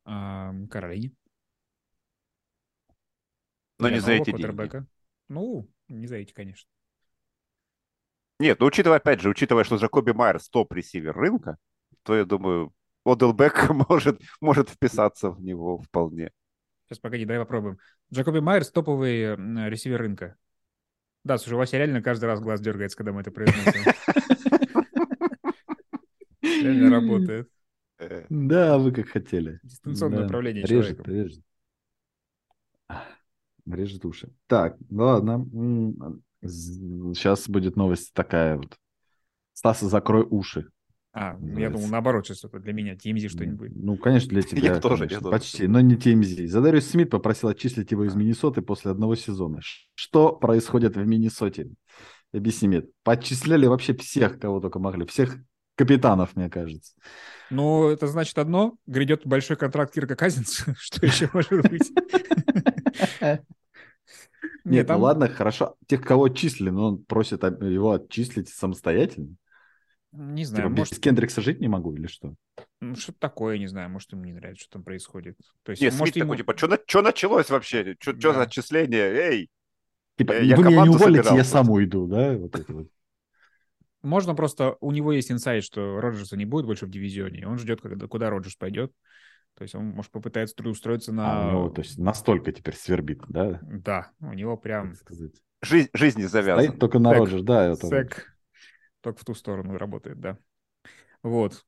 [0.05, 1.13] Каролине.
[3.79, 4.87] Но не за эти деньги.
[5.29, 6.69] Ну, не за эти, конечно.
[8.41, 11.57] Нет, ну учитывая, опять же, учитывая, что Джакоби Майерс топ-ресивер рынка,
[12.03, 12.73] то я думаю,
[13.05, 16.31] Одел Бек может, может вписаться в него вполне.
[16.87, 17.79] Сейчас, погоди, давай попробуем.
[18.13, 20.37] Джакоби Майерс топовый м, ресивер рынка.
[21.25, 23.93] Да, слушай, у Вася реально каждый раз глаз дергается, когда мы это произносим.
[26.43, 27.49] Реально работает.
[28.29, 29.59] Да, вы как хотели.
[29.63, 31.15] Дистанционное управление режет, человеком.
[31.15, 31.45] режет.
[32.89, 33.07] Ах,
[33.67, 34.33] Режет уши.
[34.47, 36.21] Так, ну ладно.
[36.43, 38.77] Сейчас будет новость такая вот.
[39.55, 40.69] Стаса, закрой уши.
[41.17, 41.71] А, я Называется.
[41.79, 43.71] думал, наоборот, сейчас это для меня TMZ что-нибудь.
[43.77, 44.81] Ну, конечно, для тебя.
[44.81, 45.31] тоже, я тоже.
[45.31, 46.49] Почти, но не TMZ.
[46.49, 49.61] Задариус Смит попросил отчислить его из Миннесоты после одного сезона.
[49.95, 51.69] Что происходит в Миннесоте?
[52.33, 52.83] Объясни мне.
[53.05, 55.07] Поотчисляли вообще всех, кого только могли.
[55.07, 55.37] Всех
[55.77, 56.93] капитанов, мне кажется.
[57.49, 58.77] Ну, это значит одно.
[58.89, 60.75] Грядет большой контракт Кирка Казинца.
[60.81, 61.93] Что еще может быть?
[64.65, 65.77] Нет, там- ну ладно, хорошо.
[65.87, 69.37] Тех, кого отчислили, но он просит его отчислить самостоятельно.
[70.17, 72.35] Не Типа, знаю, без может, Кендрикса жить не могу или что?
[72.81, 75.37] ну, что-то такое, не знаю, может, ему не нравится, что там происходит.
[75.65, 76.35] То есть, Нет, может, Смит ему...
[76.35, 76.55] такой, типа,
[76.87, 77.97] что началось вообще?
[77.99, 78.33] Что Да.
[78.35, 79.13] за отчисление?
[79.13, 79.51] Эй!
[80.17, 82.37] Типа, Э, я вы меня не команду уволите, собирал я сам уйду, да?
[82.37, 82.89] Вот это вот.
[84.03, 84.77] Можно просто...
[84.81, 88.07] У него есть инсайт, что Роджерса не будет больше в дивизионе, и он ждет, когда,
[88.07, 88.93] куда Роджерс пойдет.
[89.57, 91.49] То есть он, может, попытается трудоустроиться А, на...
[91.49, 93.61] у него, то есть, настолько теперь свербит, да?
[93.63, 94.95] Да, у него прям.
[95.63, 96.65] Жизнь, жизнь не завязана.
[96.69, 97.67] Стоит только на Так, Роджер, да.
[97.73, 97.91] это вот.
[97.91, 98.34] Сэк
[99.05, 100.39] только в ту сторону работает, да.
[101.23, 101.65] Вот.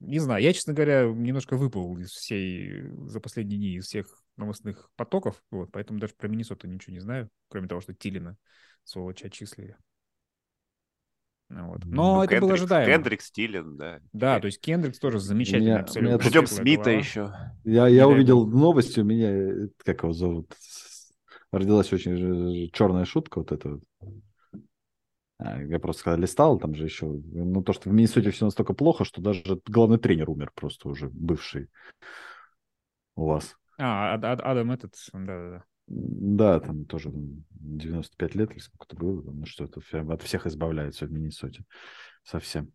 [0.00, 4.90] Не знаю, я, честно говоря, немножко выпал из всей, за последние дни из всех новостных
[4.96, 8.36] потоков, вот, поэтому даже про Миннесоту ничего не знаю, кроме того, что Тилина,
[8.84, 9.76] сволочь, отчислили.
[11.50, 11.84] Вот.
[11.84, 12.92] Но Ну, это было Кендрик- ожидаемо.
[12.92, 14.00] Кендрик Стилен, да.
[14.12, 16.14] Да, то есть Кендрикс тоже замечательный меня- абсолютно.
[16.14, 16.98] меня Ждем Смита голова.
[16.98, 17.34] еще.
[17.64, 20.54] Я, я увидел новость, у меня, э, как его зовут,
[21.52, 23.82] родилась очень черная шутка вот эта вот.
[25.42, 28.74] А, Я просто когда листал, там же еще, ну то, что в Миннесоте все настолько
[28.74, 31.68] плохо, что даже главный тренер умер просто уже, бывший
[33.16, 33.56] у вас.
[33.78, 35.64] А, Ад- Ад- Адам этот, да-да-да.
[35.86, 39.80] Да, там тоже м, 95 лет или сколько-то было, ну что это
[40.12, 41.64] от всех избавляется в Миннесоте.
[42.22, 42.72] Совсем.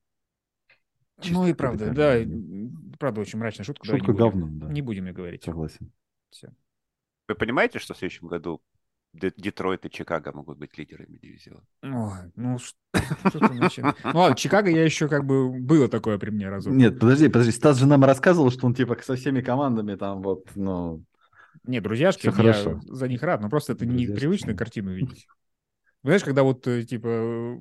[1.22, 3.86] Чисто Ну и правда, да, м, правда, очень мрачная шутка.
[3.86, 4.74] Шутка не будем, говно, да.
[4.74, 5.44] Не будем ее говорить.
[5.44, 5.92] Согласен.
[6.32, 6.50] Всё.
[7.28, 8.62] Вы понимаете, что в следующем году
[9.20, 11.64] Детройт и Чикаго могут быть лидерами дивизиона?
[11.84, 13.96] Ой, ну что ты начинаешь?
[14.04, 16.74] Ну ладно, Чикаго я еще как бы было такое при мне разок.
[16.74, 17.52] Нет, подожди, подожди.
[17.52, 21.04] Стас же нам рассказывал, что он типа со всеми командами там вот, ну...
[21.64, 22.80] Не, друзьяшки, я хорошо.
[22.84, 24.20] за них рад, но просто это не Друзьяшки.
[24.20, 25.28] привычную картину видеть.
[26.04, 27.58] Знаешь, когда вот, э, типа,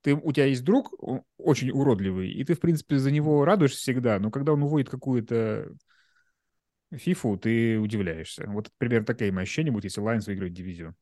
[0.00, 3.78] ты, у тебя есть друг он очень уродливый, и ты, в принципе, за него радуешься
[3.78, 5.68] всегда, но когда он уводит какую-то
[6.92, 8.44] фифу, ты удивляешься.
[8.48, 10.94] Вот примерно такие мои ощущения будут, если Лайнс выиграет дивизион.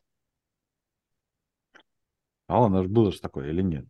[2.48, 3.86] А ладно, ж было же такое или нет?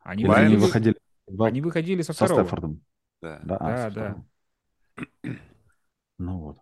[0.00, 0.96] Они, Или они выходили,
[1.26, 2.42] в- они выходили со со второго.
[2.44, 2.80] Стаффордом?
[3.22, 3.40] Да.
[3.44, 4.24] Да, а, Да.
[6.18, 6.58] Ну вот.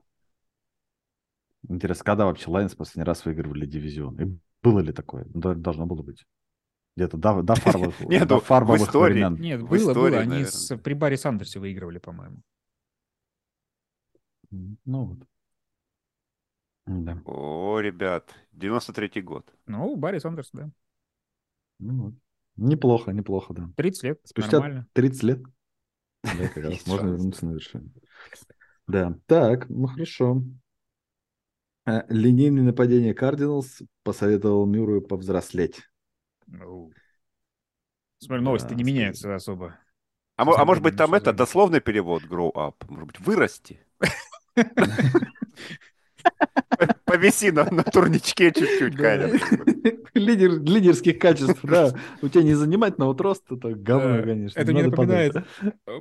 [1.68, 4.20] Интересно, когда вообще Лайнс последний раз выигрывали дивизион?
[4.20, 5.26] И было ли такое?
[5.34, 6.24] Ну, должно было быть.
[6.96, 9.34] Где-то до, до фарбовых, Нет, до в фарбовых истории- времен.
[9.40, 10.18] Нет, В было, было.
[10.18, 12.38] Они с, при Барри Сандерсе выигрывали, по-моему.
[14.50, 15.18] Ну вот.
[16.86, 17.20] Да.
[17.26, 19.52] О, ребят, 93-й год.
[19.66, 20.70] Ну, Барри Сандерс, да.
[21.78, 22.14] Ну вот.
[22.56, 23.70] Неплохо, неплохо, да.
[23.76, 24.88] 30 лет, Спустя нормально.
[24.94, 25.42] 30 лет.
[26.22, 27.90] Да, как раз можно вернуться на вершину.
[28.86, 30.42] Да, так, ну хорошо.
[31.84, 35.82] А, Линейное нападение Кардиналс посоветовал Мюррею повзрослеть.
[36.46, 36.90] Ну.
[38.18, 39.78] Смотри, новости Да, не меняются особо.
[40.36, 42.74] А, а может быть, там это дословный перевод grow up?
[42.88, 43.80] Может быть, вырасти?
[47.04, 48.96] Повиси на, на турничке чуть-чуть.
[48.96, 49.40] Кайлер.
[50.14, 51.92] Лидер, лидерских качеств, да.
[52.22, 54.60] У тебя не занимательного вот роста, это говно, конечно.
[54.60, 55.42] Это мне напоминает, э,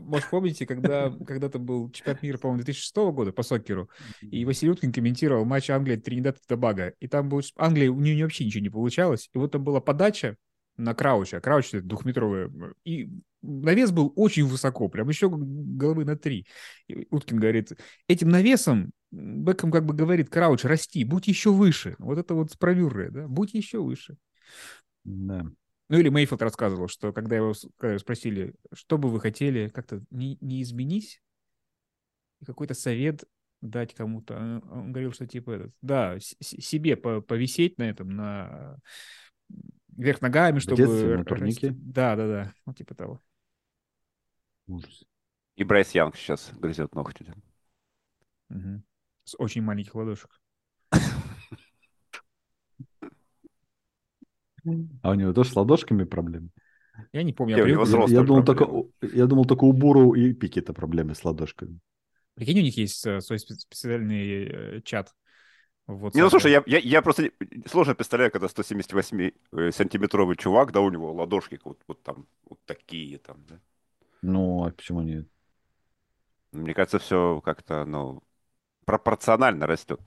[0.01, 3.89] может, помните, когда когда-то был чемпионат мира, по-моему, 2006 года по сокеру,
[4.22, 7.41] и Василий Уткин комментировал матч Англии Тринидад и Тобаго, и там был...
[7.58, 10.36] Англия, у нее вообще ничего не получалось, и вот там была подача
[10.78, 12.51] на Крауча, Крауч это двухметровая,
[12.86, 13.09] и
[13.41, 16.47] навес был очень высоко, прям еще головы на три.
[16.88, 17.71] И Уткин говорит,
[18.07, 21.95] этим навесом Бекхэм как бы говорит, Крауч, расти, будь еще выше.
[21.97, 24.17] Вот это вот бравюры, да, будь еще выше.
[25.03, 25.45] Да.
[25.89, 29.69] Ну или Мейфилд рассказывал, что когда его с- когда его спросили, что бы вы хотели
[29.69, 31.21] как-то не, не изменить,
[32.45, 33.23] какой-то совет
[33.61, 38.78] дать кому-то, а он говорил, что типа этот, да, себе по- повисеть на этом, на
[39.98, 40.78] вверх ногами, чтобы...
[40.78, 41.72] детстве, на турнике?
[41.72, 43.22] Да, да, да, вот типа того.
[44.68, 45.04] Ужас.
[45.56, 47.26] И Брайс Янг сейчас грызет ногти.
[48.50, 48.84] Мгм.
[49.24, 50.39] С очень маленьких ладошек.
[55.02, 56.50] А у него тоже с ладошками проблемы?
[57.14, 58.68] Я не помню, я привык- Я, взрослые я думал, только,
[59.02, 61.80] я думал, только у Буру и Пикета проблемы с ладошками.
[62.34, 65.16] Прикинь, у них есть э, свой спе- специальный э, чат.
[65.88, 67.32] В Не, ну слушай, я, я, я просто
[67.66, 73.44] сложно представляю, когда 178-сантиметровый чувак, да, у него ладошки вот, вот там, вот такие там,
[73.48, 73.60] да.
[74.22, 75.28] Ну, а почему нет?
[76.52, 78.22] Мне кажется, все как-то, ну,
[78.86, 80.02] пропорционально растет.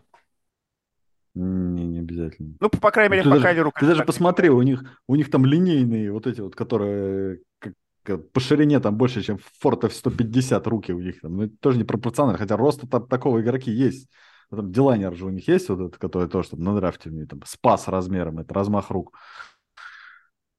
[1.34, 2.54] Не, не обязательно.
[2.60, 4.82] Ну, по, по крайней Ну, мере, ты по даже, Кайлеру, ты даже посмотри, у них,
[5.06, 9.38] у них там линейные вот эти вот, которые как- как по ширине там больше, чем
[9.38, 11.36] в Ford F-150 руки у них там.
[11.36, 14.08] Ну, это тоже не пропорционально, хотя роста там такого игроки есть.
[14.50, 17.12] Ну, Там дилайнер же у них есть, вот этот, который тоже там на драфте у
[17.12, 19.16] них там спас размером, это размах рук.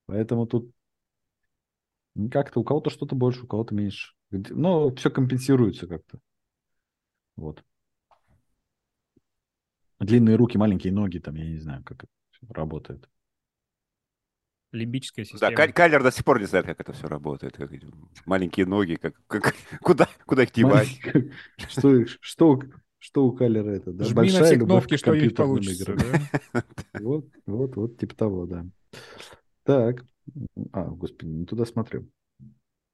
[0.05, 0.71] Поэтому тут
[2.15, 4.13] ну, как-то у кого-то что-то больше, у кого-то меньше.
[4.29, 6.19] Но все компенсируется как-то.
[7.35, 7.63] Вот.
[9.99, 13.07] Длинные руки, маленькие ноги, там, я не знаю, как это работает.
[14.71, 15.55] Лимбическая Да, система.
[15.55, 17.57] Кай- Кайлер до сих пор не знает, как это все работает.
[17.57, 17.69] как
[18.25, 20.99] маленькие ноги, как, как- куда, куда их девать.
[21.57, 22.59] Что, что,
[23.01, 23.91] что у Калера это?
[23.91, 24.03] Да?
[24.03, 25.95] Жми на Большая все любовь кнопки, к что компьютерным получится.
[26.53, 26.63] да?
[27.01, 28.65] Вот, вот, вот, типа того, да.
[29.63, 30.05] Так.
[30.71, 32.07] А, господи, не туда смотрю.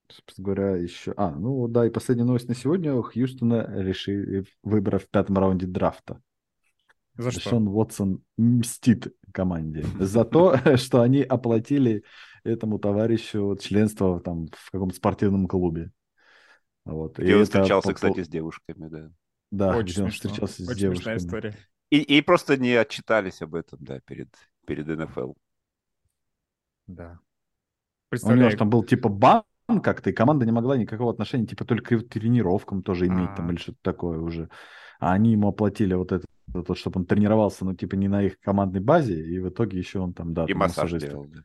[0.10, 1.14] Собственно говоря, еще...
[1.18, 2.94] А, ну вот, да, и последняя новость на сегодня.
[2.94, 6.22] У Хьюстона решили выбора в пятом раунде драфта.
[7.18, 7.42] За что?
[7.42, 12.06] Шон Уотсон мстит команде за то, что они оплатили
[12.46, 15.92] этому товарищу членство там в каком-то спортивном клубе.
[16.86, 17.20] Вот.
[17.20, 19.12] И Где он встречался, по- кстати, с девушками, да.
[19.52, 20.30] Да, Очень где он смешно.
[20.30, 21.18] встречался с Очень девушками.
[21.18, 21.56] смешная история.
[21.90, 24.30] И, и просто не отчитались об этом, да, перед,
[24.66, 25.34] перед НФЛ.
[26.88, 27.20] Да.
[28.24, 29.44] У него же там был типа бан
[29.84, 33.52] как-то, и команда не могла никакого отношения, типа только к тренировкам тоже иметь там А.
[33.52, 34.50] или что-то такое уже.
[35.00, 38.40] А они ему оплатили вот это, вот, чтобы он тренировался, ну, типа не на их
[38.40, 41.44] командной базе, и в итоге еще он там, да, И там массаж делал, да.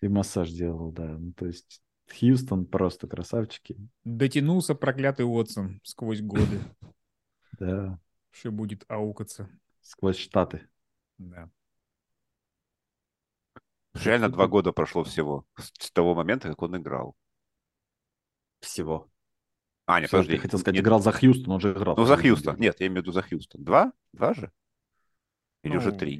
[0.00, 1.16] И массаж делал, да.
[1.18, 1.80] Ну, то есть
[2.18, 3.76] Хьюстон просто красавчики.
[4.04, 6.58] дотянулся проклятый Уотсон сквозь годы.
[7.66, 7.98] Да,
[8.32, 9.48] Еще будет аукаться.
[9.82, 10.68] сквозь штаты.
[11.18, 11.48] Да.
[13.94, 17.14] Реально два года прошло всего с с того момента, как он играл.
[18.60, 19.08] Всего.
[19.86, 20.36] А, нет, Всё, подожди.
[20.36, 21.96] ты хотел сказать, нет, играл за Хьюстон, он же играл.
[21.96, 22.56] Ну, за Хьюстон.
[22.58, 23.62] Нет, я имею в виду за Хьюстон.
[23.64, 23.92] Два?
[24.12, 24.50] Два же?
[25.62, 26.16] Или уже Ну, три?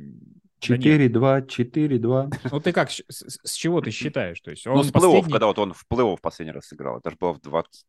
[0.69, 1.13] да нет.
[1.13, 2.31] 4-2, 4-2.
[2.53, 4.41] Ну ты как, с, с- с чего ты считаешь?
[4.41, 5.31] То есть Ну, он с плей-офф, последний...
[5.31, 6.99] когда вот он в плей-офф последний раз играл.
[6.99, 7.87] Это же было в 20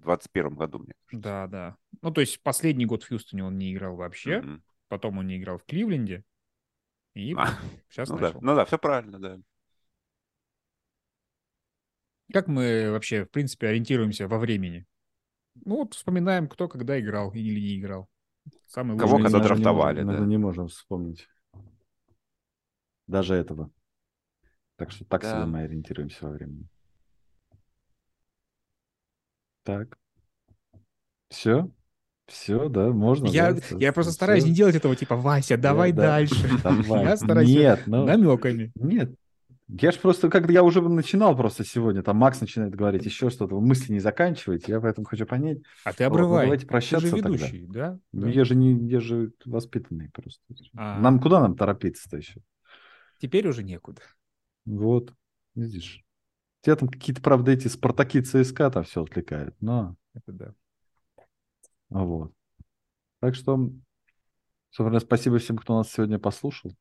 [0.00, 1.22] в 21 году, мне кажется.
[1.22, 1.76] Да, да.
[2.02, 4.62] Ну то есть последний год в Хьюстоне он не играл вообще, Мгм.
[4.88, 6.24] потом он не играл в Кливленде,
[7.14, 7.48] и А,
[7.90, 8.40] сейчас Ну да, начал.
[8.42, 9.38] ну да, все правильно, да.
[12.32, 14.86] Как мы вообще, в принципе, ориентируемся во времени?
[15.64, 18.08] Ну вот вспоминаем, кто когда играл или не играл.
[18.66, 19.24] Самый Кого лучший.
[19.24, 20.20] когда Мы даже не драфтовали, можем- да.
[20.22, 21.28] Мы не можем вспомнить.
[23.08, 23.70] Даже этого.
[24.76, 25.32] Так что так Да.
[25.32, 26.68] себе мы ориентируемся во времени.
[29.64, 29.98] Так.
[31.28, 31.70] Все?
[32.26, 33.26] Все, да, можно.
[33.26, 34.16] Я, да, я просто всё.
[34.16, 36.02] стараюсь не делать этого, типа, Вася, давай да.
[36.02, 36.48] дальше.
[36.62, 37.04] Давай.
[37.04, 38.70] Я стараюсь Нет, ну, намеками.
[38.76, 39.12] нет.
[39.68, 43.54] Я же просто, как я уже начинал просто сегодня, там Макс начинает говорить еще что-то,
[43.54, 45.58] вы мысли не заканчиваете, я поэтому хочу понять.
[45.84, 46.44] А ты Вот, ну, обрывай.
[46.46, 47.28] давайте Ты прощаться же тогда.
[47.30, 47.98] ведущий, да?
[48.12, 48.30] Ну, Да.
[48.30, 50.42] Я же не, я же воспитанный просто.
[50.76, 50.98] А.
[51.00, 52.40] Нам куда нам торопиться-то еще?
[53.18, 54.02] Теперь уже некуда.
[54.64, 55.12] Вот,
[55.54, 56.04] видишь.
[56.62, 60.54] Тебя там какие-то, правда, эти Спартаки ЦСКА там все отвлекают, но Это да.
[61.88, 62.32] вот.
[63.20, 63.70] Так что,
[64.70, 66.74] собственно, спасибо всем, кто нас сегодня послушал.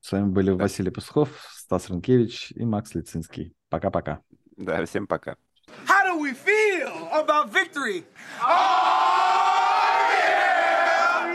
[0.00, 3.54] С вами были Василий Песков, Стас Ренкевич и Макс Лицинский.
[3.70, 4.20] Пока-пока.
[4.56, 5.36] Да, всем пока.
[5.86, 8.04] How do we feel about victory?
[8.42, 8.93] Oh!